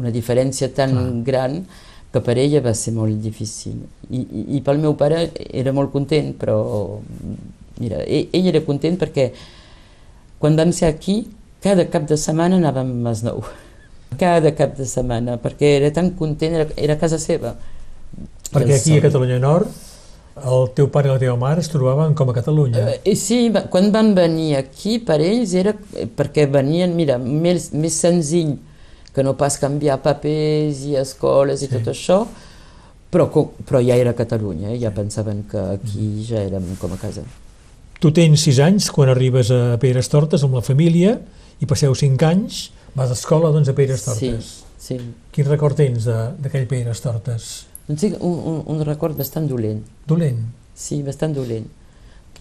[0.00, 1.08] una diferència tan Clar.
[1.28, 1.58] gran
[2.12, 3.78] que per ella va ser molt difícil.
[4.10, 6.58] I, i, i pel meu pare era molt content, però
[7.80, 9.30] mira, ell, ell era content perquè
[10.42, 11.22] quan vam ser aquí,
[11.64, 13.44] cada cap de setmana anàvem a Masnou.
[14.20, 17.54] Cada cap de setmana, perquè era tan content, era, era casa seva.
[18.52, 19.04] Perquè aquí a.
[19.06, 19.70] Catalunya Nord
[20.40, 22.82] el teu pare i la teva mare es trobaven com a Catalunya.
[23.04, 27.98] Eh, sí, quan van venir aquí, per ells era eh, perquè venien, mira, més, més
[28.00, 28.54] senzill
[29.14, 31.72] que no pas canviar papers i escoles i Sí.
[31.74, 32.26] tot això,
[33.12, 33.28] però,
[33.68, 34.78] però ja era Catalunya, eh?
[34.80, 37.22] ja pensaven que aquí ja érem com a casa.
[38.00, 41.20] Tu tens 6 anys quan arribes a Peres Tortes amb la família
[41.60, 44.44] i passeu 5 anys, vas a escola doncs, a Peres Tortes.
[44.78, 44.98] Sí, sí.
[45.30, 47.66] Quin record tens de- d'aquell Peres Tortes?
[47.86, 49.82] Doncs un, un, un record bastant dolent.
[50.06, 50.40] Dolent.
[50.74, 51.66] Sí, bastant dolent.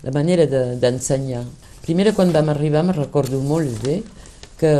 [0.03, 1.43] La manera de- d'ensenyar.
[1.83, 4.01] Primera, quan vam arribar, me'n recordo molt bé
[4.57, 4.71] que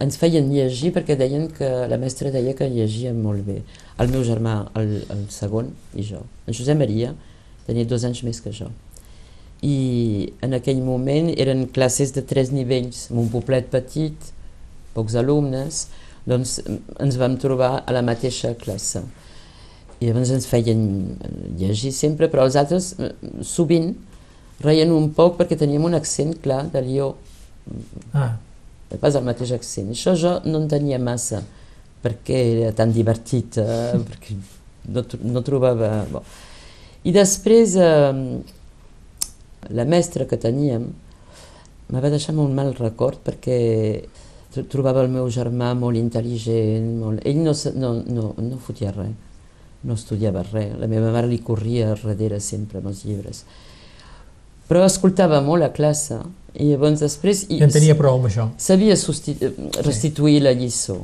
[0.00, 3.60] ens feien llegir perquè deien que la mestra deia que llegia molt bé.
[4.00, 6.22] El meu germà, el, el segon, i jo.
[6.46, 7.12] En Josep Maria
[7.66, 8.70] tenia dos anys més que jo.
[9.60, 14.30] I en aquell moment eren classes de tres nivells, en un poblet petit,
[14.96, 15.86] pocs alumnes,
[16.28, 16.58] doncs
[17.00, 19.04] ens vam trobar a la mateixa classe.
[20.00, 20.80] I llavors ens feien
[21.60, 23.12] llegir sempre, però els altres eh,
[23.44, 23.92] sovint
[24.64, 27.14] reien un poc perquè teníem un accent clar de Lió,
[28.12, 28.38] Ah,
[28.98, 29.92] pas el mateix accent.
[29.94, 31.42] Això jo no en tenia massa,
[32.02, 34.38] perquè era tan divertit, eh, perquè
[34.90, 35.92] no, no trobava...
[36.10, 36.24] Bon.
[37.06, 38.40] I després, eh,
[39.70, 40.88] la mestra que teníem
[41.90, 43.56] me va deixar molt mal record perquè
[44.54, 47.24] tro- trobava el meu germà molt intel·ligent, molt...
[47.26, 49.14] ell no, no, no, no fotia res,
[49.86, 53.44] no estudiava res, la meva mare li corria darrere sempre amb els llibres.
[54.70, 56.20] Però escoltava molt a classe
[56.54, 57.44] i llavors després...
[57.48, 58.48] ja en tenia prou amb això.
[58.58, 59.36] sabia susti-
[59.84, 60.98] restituir la lliçó.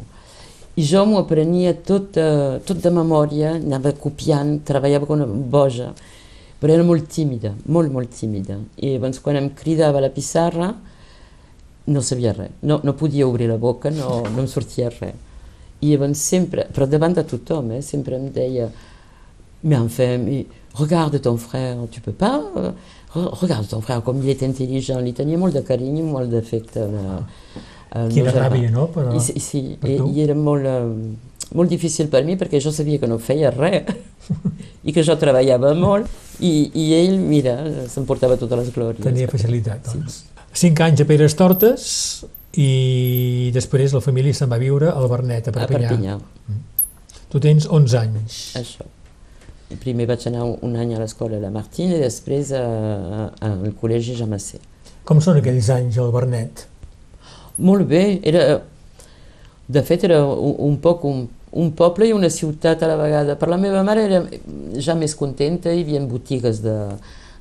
[0.77, 5.93] I jo m'ho aprenia tot, eh, tot de memòria, anava copiant, treballava com una boja,
[6.61, 8.59] però era molt tímida, molt, molt tímida.
[8.77, 10.75] I llavors quan em cridava a la pissarra
[11.87, 15.15] no sabia res, no, no podia obrir la boca, no, no em sortia res.
[15.81, 18.69] I llavors sempre, però davant de tothom, eh, sempre em deia
[19.63, 22.41] mais enfin, mais regarde ton frère, tu peux pas
[23.17, 26.85] re- Regarde ton frère, com il est intel·ligent, li tenia molt de carinyo, molt d'afecte.
[27.97, 28.89] al Quina ràbia, no?
[28.93, 32.59] Però, I, sí, sí, per i, i era molt, eh, molt difícil per mi perquè
[32.61, 33.87] jo sabia que no feia res
[34.85, 36.11] i que jo treballava molt
[36.43, 37.55] i, i ell, mira,
[37.89, 39.03] s'emportava totes les glòries.
[39.07, 40.25] tenia facilitat, doncs.
[40.57, 41.87] Cinc anys a Peres Tortes
[42.59, 45.89] i després la família se'n va viure al Bernet, a A Perpinyà.
[45.95, 46.19] Perpinyà,
[47.31, 48.37] Tu tens 11 anys.
[48.57, 48.85] això.
[49.75, 54.15] Primer vaig anar un, any a l'escola la Martina i després a, a, al col·legi
[54.19, 54.61] Jamassé.
[55.07, 56.67] Com són aquells anys al Bernet?
[57.59, 58.61] Molt bé, era...
[59.67, 61.25] De fet, era un, un poc un,
[61.59, 63.35] un poble i una ciutat a la vegada.
[63.35, 64.21] Per la meva mare era
[64.79, 66.77] ja més contenta, hi havia botigues de,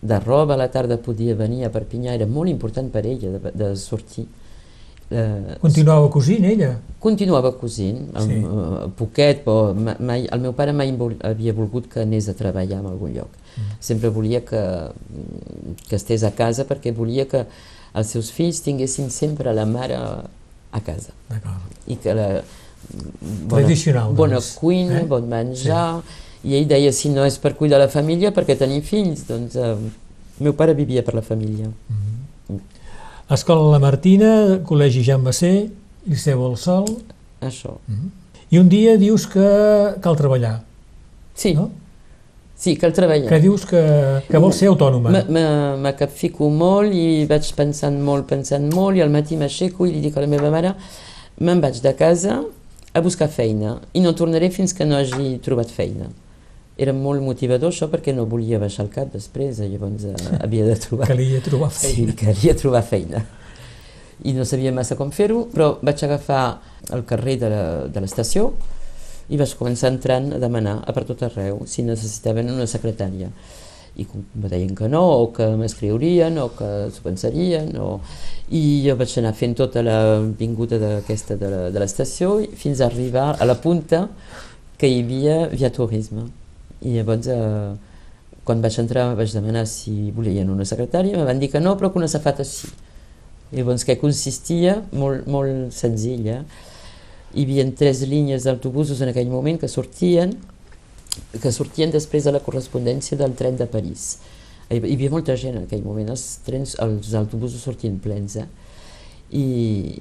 [0.02, 3.54] de roba, a la tarda podia venir a Perpinyà, era molt important per ella de,
[3.54, 4.26] de sortir.
[5.12, 6.80] Eh, Continuava cosint, ella?
[7.00, 8.26] continuava cosint, Sí.
[8.28, 8.38] sí.
[8.44, 10.90] uh, poquet, però ma- mai, el meu pare mai
[11.22, 13.30] havia volgut que anés a treballar en algun lloc.
[13.56, 13.62] Mm.
[13.80, 14.62] Sempre volia que,
[15.88, 17.46] que estés a casa perquè volia que
[17.94, 21.62] els seus fills tinguessin sempre la mare a casa D'acord.
[21.88, 22.42] i que la
[23.48, 25.06] Tradicional, bona doncs, cuina, eh?
[25.06, 26.02] bon menjar
[26.44, 29.76] i ell deia si no és per cuidar la família perquè tenir fills doncs eh,
[30.40, 31.70] meu pare vivia per la família
[33.30, 35.70] Escola La Martina, Col·legi Jan Massé,
[36.06, 36.86] Liceu El Sol,
[37.42, 37.78] això
[38.54, 39.46] i un dia dius que
[40.04, 40.60] cal treballar,
[41.34, 41.72] sí, no?
[42.56, 43.82] sí cal treballar Que dius que,
[44.30, 45.10] que vols ser autònoma.
[45.12, 49.86] Me- me- Me capfico molt i vaig pensant molt, pensant molt i al matí m'aixeco
[49.90, 50.76] i li dic a la meva mare
[51.42, 52.38] me'n vaig de casa
[52.94, 56.08] a buscar feina i no tornaré fins que no hagi trobat feina.
[56.78, 60.66] Era molt motivador això perquè no volia baixar el cap després, eh, llavors eh, havia
[60.68, 61.08] de trobar...
[61.08, 62.16] Calia trobar Sí, feina.
[62.20, 63.22] calia trobar feina.
[64.28, 66.42] I no sabia massa com fer-ho, però vaig agafar
[66.96, 68.50] el carrer de la- de l'estació
[69.32, 73.32] i vaig començar entrant a demanar a per tot arreu si necessitaven una secretària.
[73.96, 74.04] I
[74.36, 78.02] me deien que no, o que m'escriurien, o que s'ho pensarien, o...
[78.52, 83.46] i jo vaig anar fent tota la vinguda d'aquesta de l'estació fins a arribar a
[83.48, 84.10] la punta
[84.78, 86.28] que hi havia via turisme.
[86.86, 87.76] I llavors, eh,
[88.46, 91.92] quan vaig entrar vaig demanar si volien una secretària, me van dir que no, però
[91.92, 92.70] que una safata sí.
[93.56, 94.80] Llavors, què consistia?
[94.94, 96.44] Molt, molt senzilla.
[97.36, 100.34] Hi havia tres línies d'autobusos en aquell moment que sortien
[101.42, 104.18] que sortien després de la correspondència del tren de París.
[104.70, 108.48] Hi havia molta gent en aquell moment, els, trens, els autobusos sortien plens, eh?
[109.36, 109.46] I,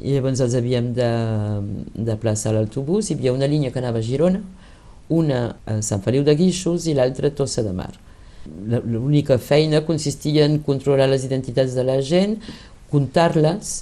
[0.05, 1.11] i llavors els havíem de,
[2.09, 4.43] de plaçar l'autobús, hi havia una línia que anava a Girona,
[5.09, 7.93] una a Sant Feliu de Guíxols i l'altra a Tossa de Mar.
[8.85, 12.37] L'única feina consistia en controlar les identitats de la gent,
[12.93, 13.75] comptar-les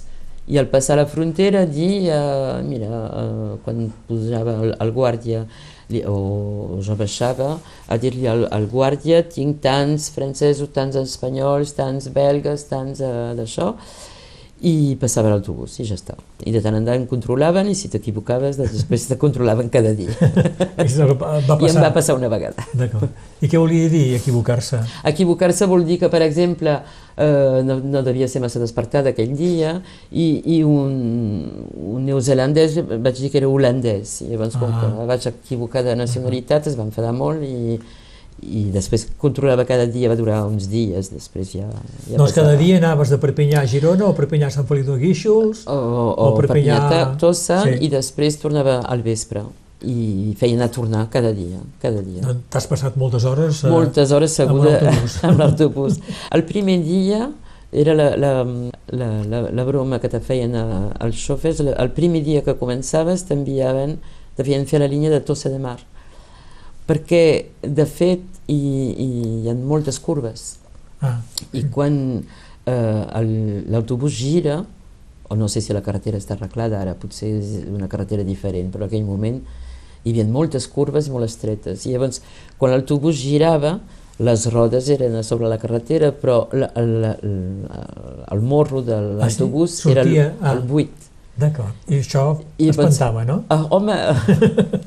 [0.50, 5.44] i al passar la frontera dir, eh, mira, eh, quan posava el, el guàrdia
[5.92, 12.08] li, o jo baixava a dir-li al, al guàrdia tinc tants francesos, tants espanyols, tants
[12.14, 13.72] belgues, tants uh, d'això
[14.62, 16.14] i passava l'autobús i ja està.
[16.46, 20.14] I de tant en tant controlaven i si t'equivocaves després te controlaven cada dia.
[20.82, 21.82] Això va I em passar.
[21.82, 22.62] va passar una vegada.
[22.78, 23.10] D'acord.
[23.42, 24.78] I què volia dir equivocar-se?
[25.10, 26.76] Equivocar-se vol dir que, per exemple,
[27.16, 29.74] eh, no, no devia ser massa despertada aquell dia
[30.10, 30.94] i, i un,
[31.96, 34.78] un neozelandès vaig dir que era holandès i llavors com Ah.
[34.78, 37.80] que vaig equivocar de nacionalitat es va enfadar molt i,
[38.42, 41.68] i després controlava cada dia, va durar uns dies, després ja...
[42.10, 42.62] ja Doncs cada passava.
[42.62, 46.06] dia anaves de Perpinyà a Girona o Perpinyà a Sant Feliu de Guíxols o, o,
[46.16, 47.76] o Perpinyà- Perpinyà, a Tossa Sí.
[47.86, 49.44] i després tornava al vespre
[49.82, 52.22] i feia anar a tornar cada dia, cada dia.
[52.22, 53.62] Doncs T'has passat moltes hores...
[53.64, 55.16] eh, moltes hores l'autobús.
[55.26, 55.96] amb l'autobús.
[56.30, 57.28] El primer dia
[57.72, 58.32] era la, la,
[58.92, 61.60] la, la, la broma que te feien a- als xofers.
[61.66, 63.96] El primer dia que començaves t'enviaven,
[64.36, 65.78] te feien fer la línia de Tossa de Mar.
[66.88, 67.24] Perquè,
[67.62, 69.08] de fet, hi, hi,
[69.44, 70.56] hi ha moltes curves.
[71.02, 71.18] Ah,
[71.54, 71.94] I quan
[72.66, 74.60] eh, el- l'autobús gira,
[75.28, 78.84] o no sé si la carretera està arreglada ara, potser és una carretera diferent, però
[78.84, 79.40] en aquell moment
[80.04, 81.86] hi havia moltes curves molt estretes.
[81.86, 82.20] I llavors,
[82.58, 83.78] quan l'autobús girava,
[84.22, 87.86] les rodes eren a sobre la carretera, però la, la, la,
[88.30, 90.52] el morro de l'autobús Ah, Sortia, era el, ah.
[90.52, 90.90] el buit.
[91.38, 91.72] d'acord.
[91.88, 92.26] I això
[92.60, 93.38] I espantava, no?
[93.48, 93.94] Ah, home,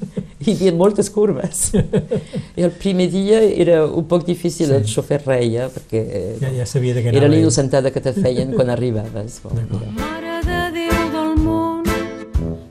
[0.45, 1.71] hi havia moltes curves.
[2.60, 4.73] I el primer dia era un poc difícil, Sí.
[4.73, 6.01] el xofer reia, perquè
[6.41, 9.39] Ja, ja sabia de què era l'innocentada que te feien quan arribaves.
[9.43, 9.91] Bon, mira.
[9.99, 11.84] Mare de Déu del món,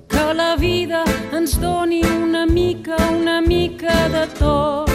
[0.08, 1.04] que la vida
[1.36, 4.90] ens doni una mica, una mica de tot,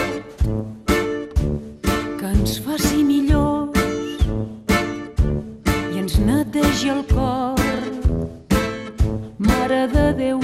[2.20, 4.24] que ens faci millors
[5.94, 7.56] i ens netegi el cor.
[9.40, 10.40] Mare de Déu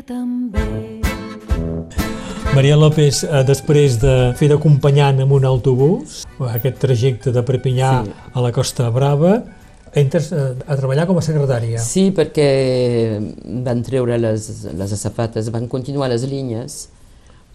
[0.00, 1.00] també.
[2.54, 6.22] Maria López, eh, després de fer d'acompanyant amb un autobús,
[6.52, 8.12] aquest trajecte de Perpinyà Sí.
[8.34, 9.42] a la Costa Brava,
[9.94, 11.78] entres eh, a treballar com a secretària.
[11.80, 13.18] Sí, perquè
[13.64, 16.88] van treure les, les safates, van continuar les línies,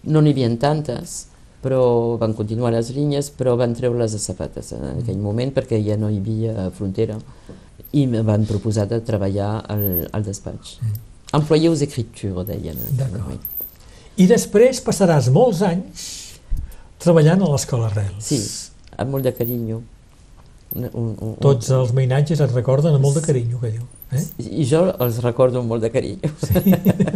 [0.04, 1.26] no n'hi havia tantes,
[1.62, 5.96] però van continuar les línies, però van treure les safates en aquell moment perquè ja
[5.96, 7.18] no hi havia frontera
[7.92, 10.78] i em van proposar de treballar al, al despatx.
[10.82, 12.74] Employés d'écriture, deien.
[12.74, 13.22] en aquell D'acord.
[13.22, 13.40] moment.
[14.16, 16.06] I després passaràs molts anys
[16.98, 18.24] treballant a l'Escola Arrels.
[18.24, 18.40] Sí,
[18.96, 19.82] amb molt de carinyo.
[20.74, 23.84] Un, un, un, Tots els mainatges et recorden amb molt de carinyo, que diu.
[24.12, 24.24] Eh?
[24.62, 26.32] I jo els recordo amb molt de carinyo.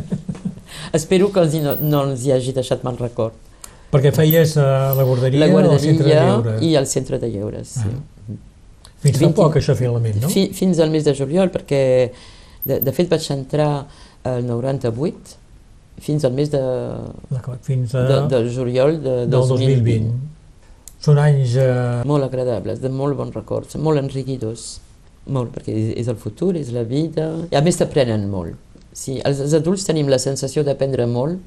[0.98, 3.34] Espero que els no, no els hi hagi deixat mal record.
[3.92, 6.54] Perquè feies uh, la guarderia, La al centre de guarderia lleure.
[6.64, 7.90] i el centre de lleures, sí.
[9.02, 10.30] Fins fa 20 poc, això, finalment, no?
[10.30, 11.82] Fi, fins al mes de juliol, perquè
[12.64, 13.84] de, de fet vaig entrar
[14.28, 15.38] al 98
[16.02, 16.62] fins al mes de,
[17.62, 18.04] fins a...
[18.08, 19.82] de, de juliol de del 2020.
[19.82, 20.32] 2020.
[21.02, 21.56] Són anys...
[21.58, 24.76] Eh, Molt agradables, de molt bons records, molt enriquidors.
[25.34, 27.28] Molt, perquè és, és el futur, és la vida...
[27.50, 28.58] I a més t'aprenen molt.
[28.94, 31.38] Sí, els, els adults tenim la sensació d'aprendre molt,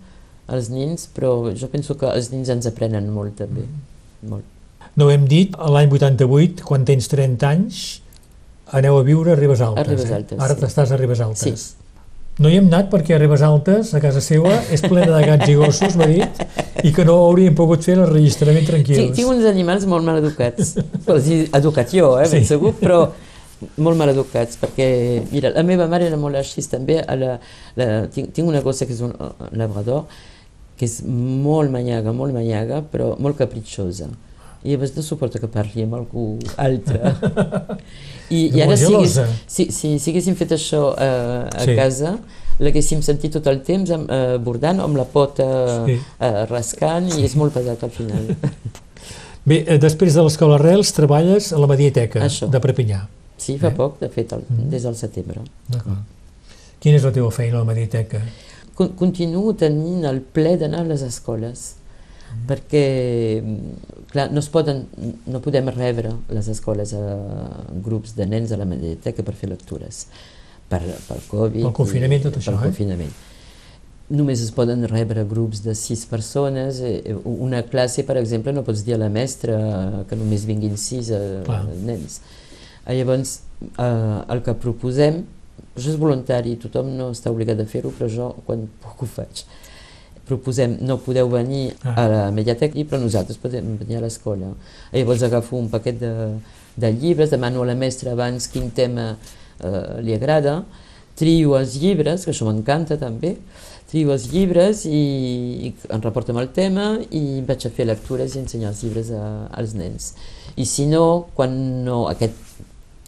[0.52, 3.66] els nins, però jo penso que els nins ens aprenen molt també.
[4.26, 4.46] Molt.
[4.96, 7.82] no hem dit, l'any 88, quan tens 30 anys,
[8.76, 9.84] aneu a viure a Ribes Altes.
[9.84, 10.16] A Ribes eh?
[10.20, 10.64] Altes, Ara sí.
[10.64, 11.66] t'estàs a Ribes Altes.
[11.68, 11.85] Sí.
[12.38, 15.48] No hi hem anat perquè a Ribes Altes, a casa seva, és plena de gats
[15.48, 16.42] i gossos, m'ha dit,
[16.84, 19.14] i que no hauríem pogut fer l'enregistrament Tinc, tranquils.
[19.16, 20.74] tinc uns animals molt mal educats.
[21.08, 22.50] Vols dir, educat jo, eh, ben Sí.
[22.52, 23.06] segur, però
[23.80, 24.90] molt mal educats, perquè,
[25.32, 27.38] mira, la meva mare era molt així també, a la,
[27.80, 30.04] la, tinc, tinc una cosa que és un, un labrador,
[30.76, 34.10] que és molt manyaga, molt manyaga, però molt capritxosa.
[34.66, 36.24] I llavors no suporta que parli amb algú
[36.58, 36.98] altre.
[38.34, 41.76] I, i ara, si, hagués, si, si, si haguéssim fet això eh, a Sí.
[41.78, 42.16] casa,
[42.58, 45.46] l'haguéssim sentit tot el temps amb, eh, bordant amb la pota
[45.86, 46.00] Sí.
[46.20, 48.26] eh, rascant i és molt pesat al final.
[49.46, 52.50] Bé, eh, després de l'Escola Arrels treballes a la Mediateca Això.
[52.50, 53.04] de Perpinyà.
[53.38, 53.76] Sí, fa Eh?
[53.78, 54.42] poc, de fet, el,
[54.72, 55.44] des del setembre.
[55.70, 56.02] D'acord.
[56.82, 58.24] Quina és la teva feina a la Mediateca?
[58.74, 61.76] Con continuo tenint el ple d'anar a les escoles,
[62.48, 62.86] perquè,
[64.12, 64.86] clar, no, es poden,
[65.30, 67.04] no podem rebre les escoles a
[67.86, 70.06] grups de nens a la mediateca per fer lectures,
[70.70, 71.64] per, per Covid.
[71.64, 72.70] Pel confinament, tot i, això, pel eh?
[72.70, 73.16] confinament.
[74.16, 76.78] Només es poden rebre grups de sis persones.
[76.86, 79.56] eh, Una classe, per exemple, no pots dir a la mestra
[80.10, 81.64] que només vinguin sis eh, Clar.
[81.88, 82.20] nens.
[82.86, 85.24] Eh, Llavors, eh, el que proposem,
[85.76, 89.42] això és voluntari, tothom no està obligat a fer-ho, però jo quan puc ho faig.
[90.26, 91.94] Proposem, no podeu venir Ah.
[92.04, 94.54] a la mediateca, però nosaltres podem venir a l'escola.
[94.92, 96.12] Eh, Llavors agafo un paquet de,
[96.76, 99.18] de llibres, demano a la mestra abans quin tema
[99.62, 100.64] eh, li agrada,
[101.16, 103.36] trio els llibres, que això m'encanta també,
[103.88, 108.34] trio els llibres i, i em reporto amb el tema i vaig a fer lectures
[108.36, 110.16] i ensenyar els llibres a, als nens.
[110.58, 111.54] I si no, quan
[111.86, 112.34] no, aquest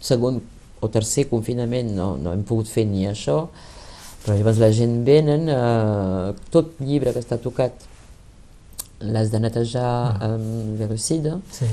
[0.00, 0.38] segon
[0.80, 3.48] o tercer confinament no, no hem pogut fer ni això,
[4.28, 7.72] però llavors la gent venen, eh, tot llibre que està tocat
[9.00, 10.18] l'has de netejar Ah.
[10.34, 11.64] amb herbicida Sí.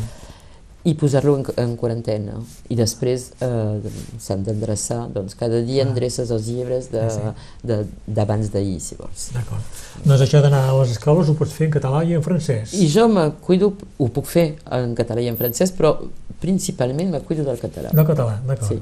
[0.85, 2.35] i posar-lo en, en quarantena.
[2.69, 3.81] I després eh,
[4.19, 5.87] s'han d'endreçar, doncs cada dia Ah.
[5.89, 7.19] endreces els llibres de- Sí,
[7.65, 7.73] sí.
[8.07, 9.31] d'abans d'ahir, si vols.
[9.33, 9.61] D'acord.
[10.05, 12.73] Doncs això d'anar a les escoles ho pots fer en català i en francès.
[12.73, 15.97] I jo me cuido, ho puc fer en català i en francès, però
[16.39, 17.89] principalment me cuido del català.
[17.91, 18.69] No català, d'acord.
[18.69, 18.79] Sí.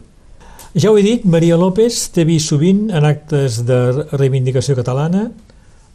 [0.73, 3.77] Ja ho he dit, Maria López t'he vist sovint en actes de
[4.17, 5.27] reivindicació catalana,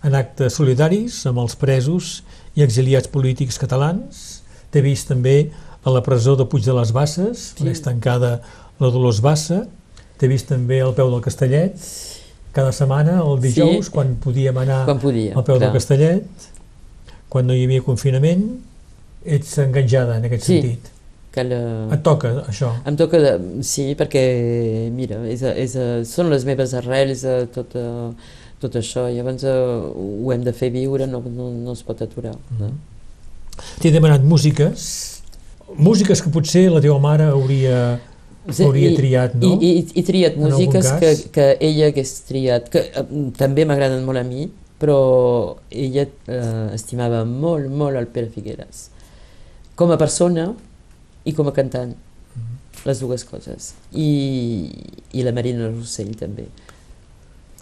[0.07, 2.21] en actes solidaris amb els presos
[2.55, 4.21] i exiliats polítics catalans.
[4.71, 5.49] T'he vist també
[5.83, 7.73] a la presó de Puig de les Basses, on Sí.
[7.73, 8.41] és tancada
[8.79, 9.67] la Dolors Bassa.
[10.19, 11.75] T'he vist també al peu del Castellet,
[12.53, 13.91] cada setmana, el dijous, Sí.
[13.91, 15.61] quan podíem anar Quan podia, al peu clar.
[15.61, 16.25] del Castellet,
[17.29, 18.61] quan no hi havia confinament,
[19.25, 20.61] ets enganjada en aquest Sí.
[20.63, 20.79] sentit.
[21.47, 21.61] La...
[21.95, 22.73] Et toca això.
[22.89, 24.23] Em toca, de, sí, perquè,
[24.95, 25.77] mira, és, és,
[26.09, 30.55] són les meves arrels, eh, tot, eh, tot això, i llavors eh, ho hem de
[30.57, 32.35] fer viure, no, no, no es pot aturar.
[32.59, 32.73] No?
[33.83, 34.87] T'he demanat músiques,
[35.77, 37.83] músiques que potser la teva mare hauria,
[38.49, 39.57] hauria triat, no?
[39.59, 43.07] I, i, i triat músiques que, que ella hagués triat, que eh,
[43.39, 48.89] també m'agraden molt a mi, però ella eh, estimava molt, molt el Pere Figueres.
[49.79, 50.53] Com a persona
[51.25, 51.95] i com a cantant,
[52.39, 52.85] Mm-hmm.
[52.87, 53.73] les dues coses.
[53.91, 54.09] I,
[55.17, 56.45] i la Marina Rossell també.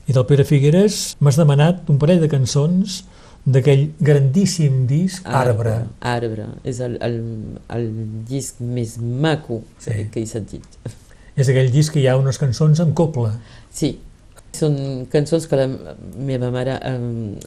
[0.06, 2.98] I del Pere Figueres m'has demanat un parell de cançons
[3.46, 5.76] d'aquell grandíssim disc Arbre.
[6.00, 6.48] Arbre.
[6.66, 7.16] És el, el,
[7.72, 7.86] el
[8.28, 10.08] disc més maco Sí.
[10.12, 10.66] que, he sentit.
[11.36, 13.32] És aquell disc que hi ha unes cançons amb coble.
[13.70, 13.94] Sí,
[14.56, 15.66] Són cançons que la
[16.16, 16.92] meva mare eh,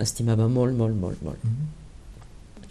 [0.04, 1.46] estimava molt, molt, molt, molt.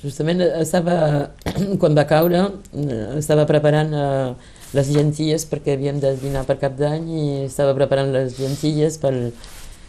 [0.03, 0.97] Justament eh, estava,
[1.83, 2.45] quan va caure,
[2.79, 4.33] eh, estava preparant eh,
[4.77, 9.13] les llenties perquè havíem de dinar per cap d'any i estava preparant les llenties per,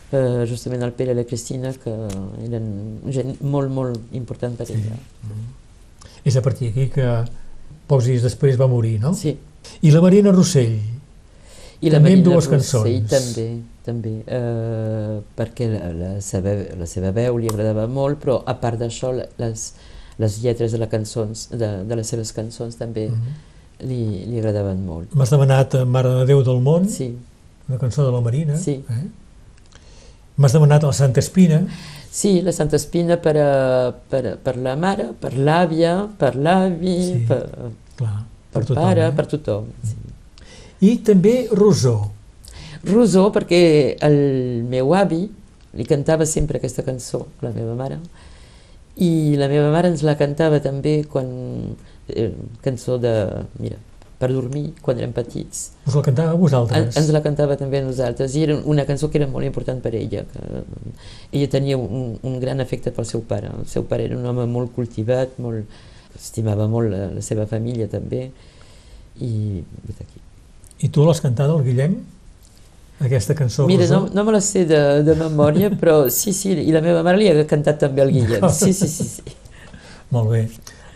[0.09, 1.93] per justament el Pere i la Cristina, que
[2.47, 2.69] eren
[3.13, 4.95] gent molt, molt important per ella.
[6.25, 7.09] És a partir d'aquí que
[7.89, 9.13] pocs dies després va morir, no?
[9.17, 9.35] Sí.
[9.83, 10.77] I la Marina Rossell,
[11.79, 13.11] I També amb Marina dues Rossell cançons.
[13.11, 13.45] també,
[13.85, 18.79] també, eh, perquè la, la, seva, la seva veu li agradava molt, però a part
[18.81, 19.69] d'això, la- les,
[20.19, 23.37] les lletres de, la cançons, de, de les seves cançons també Mhm.
[23.87, 25.13] li, li agradaven molt.
[25.15, 27.13] m'has demanat eh, Mare de Déu del món, Sí,
[27.69, 28.57] una cançó de la Marina.
[28.57, 28.83] Sí.
[28.89, 29.07] Eh?
[30.37, 31.61] M'has demanat la Santa Espina,
[32.11, 37.25] sí la Santa Espina per, a, per, per la mare, per l'àvia, per l'avi, Sí.
[37.27, 37.41] per,
[37.97, 39.11] clar, per, tothom, pare, eh?
[39.11, 39.65] per tothom.
[39.83, 39.95] Sí.
[40.81, 42.11] I també Rosó.
[42.87, 45.25] Rosó, perquè el meu avi
[45.75, 47.97] li cantava sempre aquesta cançó, la meva mare,
[48.99, 51.29] i la meva mare ens la cantava també quan...
[52.09, 52.33] Eh,
[52.65, 53.13] cançó de...
[53.61, 53.77] Mira,
[54.19, 55.69] per dormir, quan érem petits.
[55.87, 56.97] Us la cantava a En, vosaltres?
[56.99, 59.93] ens la cantava també a nosaltres, i era una cançó que era molt important per
[59.95, 60.25] ella.
[60.27, 60.63] Que,
[61.31, 63.53] ella tenia un, un gran afecte pel seu pare.
[63.61, 65.79] El seu pare era un home molt cultivat, molt,
[66.19, 68.25] estimava molt la, la seva família també,
[69.23, 69.33] i
[69.87, 70.19] vet aquí.
[70.83, 71.95] I tu l'has cantada al Guillem?
[72.99, 76.71] Aquesta cançó Mira, no, no me la sé de, de memòria, però sí, sí, i
[76.75, 78.43] la meva mare li ha cantat també al Guillem.
[78.51, 79.05] Sí, sí, sí.
[79.07, 79.37] sí.
[80.11, 80.47] Molt bé.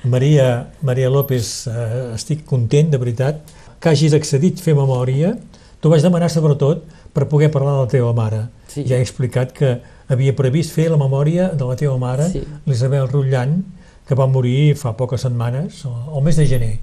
[0.03, 3.39] Maria, Maria López, eh, estic content, de veritat,
[3.79, 5.31] que hagis accedit a fer memòria.
[5.79, 6.83] T'ho vaig demanar sobretot
[7.13, 8.41] per poder parlar de la teva mare.
[8.67, 8.83] Sí.
[8.89, 9.77] Ja he explicat que
[10.11, 12.43] havia previst fer la memòria de la teva mare, Sí.
[12.65, 13.61] l'Isabel Rutllant,
[14.03, 16.79] que va morir fa poques setmanes, el el El mes de gener.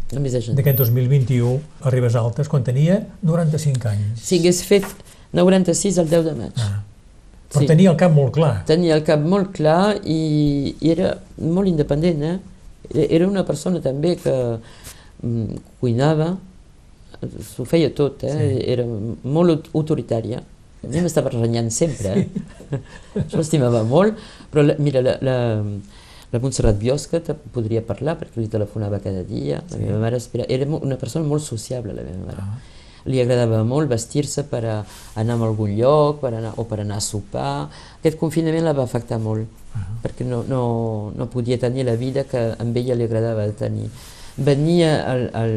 [0.56, 4.20] d'aquest 2021, a Ribes Altes, quan tenia 95 anys.
[4.22, 4.84] Si hagués fet
[5.32, 6.52] 96 el 10 de maig.
[6.56, 6.82] Ah.
[7.50, 7.66] Però Sí.
[7.66, 8.64] tenia el cap molt clar.
[8.66, 12.22] Tenia el cap molt clar i, i era molt independent.
[12.22, 13.06] Eh?
[13.10, 14.34] Era una persona també que
[15.22, 16.36] mm, cuinava,
[17.54, 18.30] s'ho feia tot, eh?
[18.32, 18.60] Sí.
[18.72, 20.38] era molt aut- autoritària.
[20.82, 22.78] A mi m'estava renyant sempre, eh?
[23.20, 24.16] Això l'estimava molt,
[24.50, 25.34] però la, mira, la, la,
[26.32, 29.58] la Montserrat Biosca te podria parlar perquè li telefonava cada dia.
[29.70, 29.82] La Sí.
[29.82, 32.38] meva mare espera, era una persona molt sociable, la meva mare.
[32.40, 32.58] Ah.
[33.08, 34.76] Li agradava molt vestir-se per a
[35.20, 37.68] anar a algun lloc per anar, o per anar a sopar.
[38.00, 39.48] Aquest confinament la va afectar molt,
[40.02, 40.62] perquè no, no,
[41.16, 43.88] no podia tenir la vida que a ella li agradava tenir.
[44.36, 45.54] Venia al, al,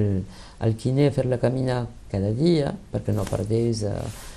[0.64, 3.84] al quiner a fer-la caminar cada dia perquè no perdés...
[3.90, 4.30] Eh,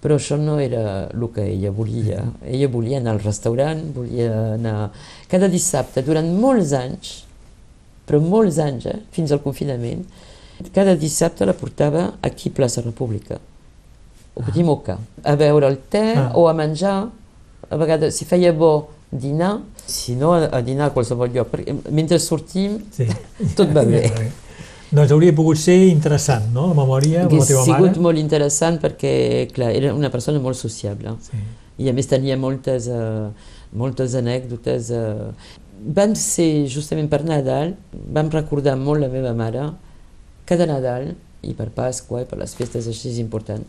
[0.00, 2.22] però això no era el que ella volia.
[2.48, 4.88] Ella volia anar al restaurant, volia anar...
[5.28, 7.10] Cada dissabte, durant molts anys,
[8.08, 10.06] però molts anys, eh, fins al confinament,
[10.74, 13.38] cada dissabte la portava aquí a Plaça República,
[14.34, 16.32] o Petit Moca, a beure el te Ah.
[16.34, 17.08] o a menjar,
[17.70, 21.74] a vegades, si feia bo dinar, si no a, a dinar a qualsevol lloc, perquè
[21.90, 23.06] mentre sortim Sí.
[23.56, 24.04] tot va bé.
[24.90, 28.00] Doncs hauria pogut ser interessant, no?, la memòria amb la teva sigut mare.
[28.02, 31.14] molt interessant perquè, clar, era una persona molt sociable.
[31.22, 31.38] Sí.
[31.80, 33.30] i a més tenia moltes, uh,
[33.72, 34.90] moltes anècdotes.
[34.90, 35.30] Uh.
[35.96, 37.70] Vam ser justament per Nadal,
[38.12, 39.70] vam recordar molt la meva mare,
[40.50, 41.12] cada Nadal,
[41.46, 43.66] i per Pasqua i per les festes així importants,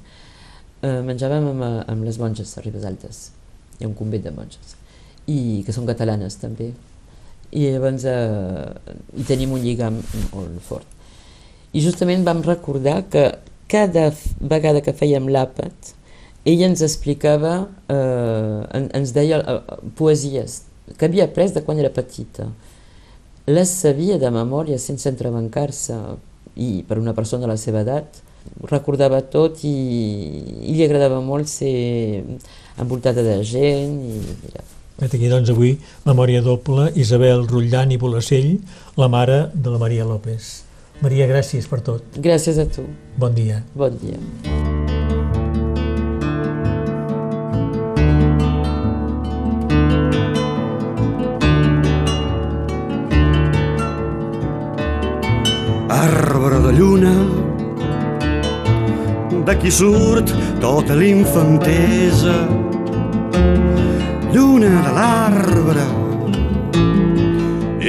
[0.82, 3.20] uh, menjàvem amb, eh, amb les monges a Ribes Altes,
[3.78, 4.74] hi ha un convent de monges,
[5.30, 6.72] i que són catalanes també.
[7.52, 8.74] I llavors uh,
[9.16, 10.02] hi tenim un lligam
[10.34, 11.00] molt fort.
[11.72, 13.30] I justament vam recordar que
[13.72, 14.10] cada
[14.40, 15.94] vegada que fèiem l'àpat,
[16.44, 17.54] ella ens explicava,
[17.88, 19.60] eh, en, ens deia eh,
[19.96, 20.64] poesies
[20.98, 22.50] que havia après de quan era petita.
[23.48, 25.96] Les sabia de memòria sense entrebancar-se
[26.56, 28.22] i per una persona de la seva edat
[28.72, 29.76] recordava tot i,
[30.68, 32.24] i li agradava molt ser
[32.82, 34.66] envoltada de gent i mira,
[35.02, 35.72] Vet aquí, doncs, avui,
[36.06, 38.52] memòria doble, Isabel Rutllant i Bolacell,
[39.02, 40.52] la mare de la Maria López.
[41.02, 42.06] Maria, gràcies per tot.
[42.22, 42.86] gràcies a tu,
[43.18, 43.64] Bon dia.
[43.74, 44.22] bon dia.
[55.92, 56.31] arbre
[56.72, 57.16] de lluna
[59.46, 62.36] d'aquí surt tota l'infantesa.
[64.32, 65.88] Lluna de l'arbre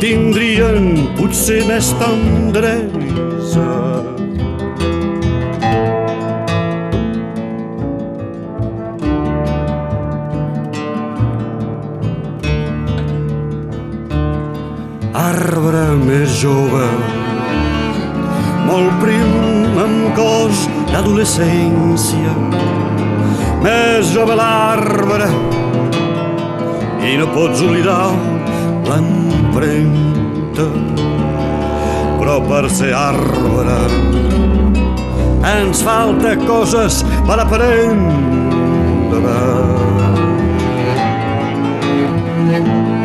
[0.01, 3.04] tindrien potser més tendresa
[16.01, 16.85] més jove,
[18.67, 22.33] molt prim amb cos d'adolescència,
[23.65, 25.29] més jove l'arbre
[27.05, 28.09] i no pots oblidar
[28.89, 30.69] l'empremta.
[32.19, 33.79] Però per ser arbre
[35.55, 39.37] ens falta coses per aprendre.
[42.55, 43.04] Arbre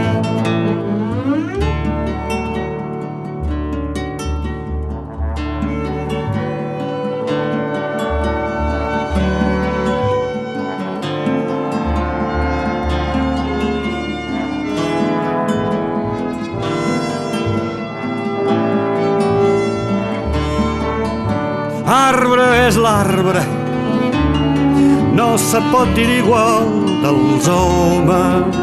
[25.50, 26.68] se pot dir igual
[27.02, 28.58] dels homes.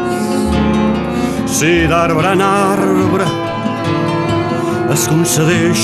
[1.51, 3.27] Si d'arbre en arbre
[4.93, 5.81] es concedeix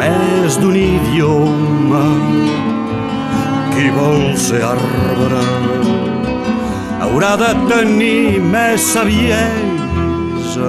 [0.00, 2.04] més d'un idioma,
[3.72, 5.40] qui vol ser arbre
[7.00, 10.68] haurà de tenir més saviesa.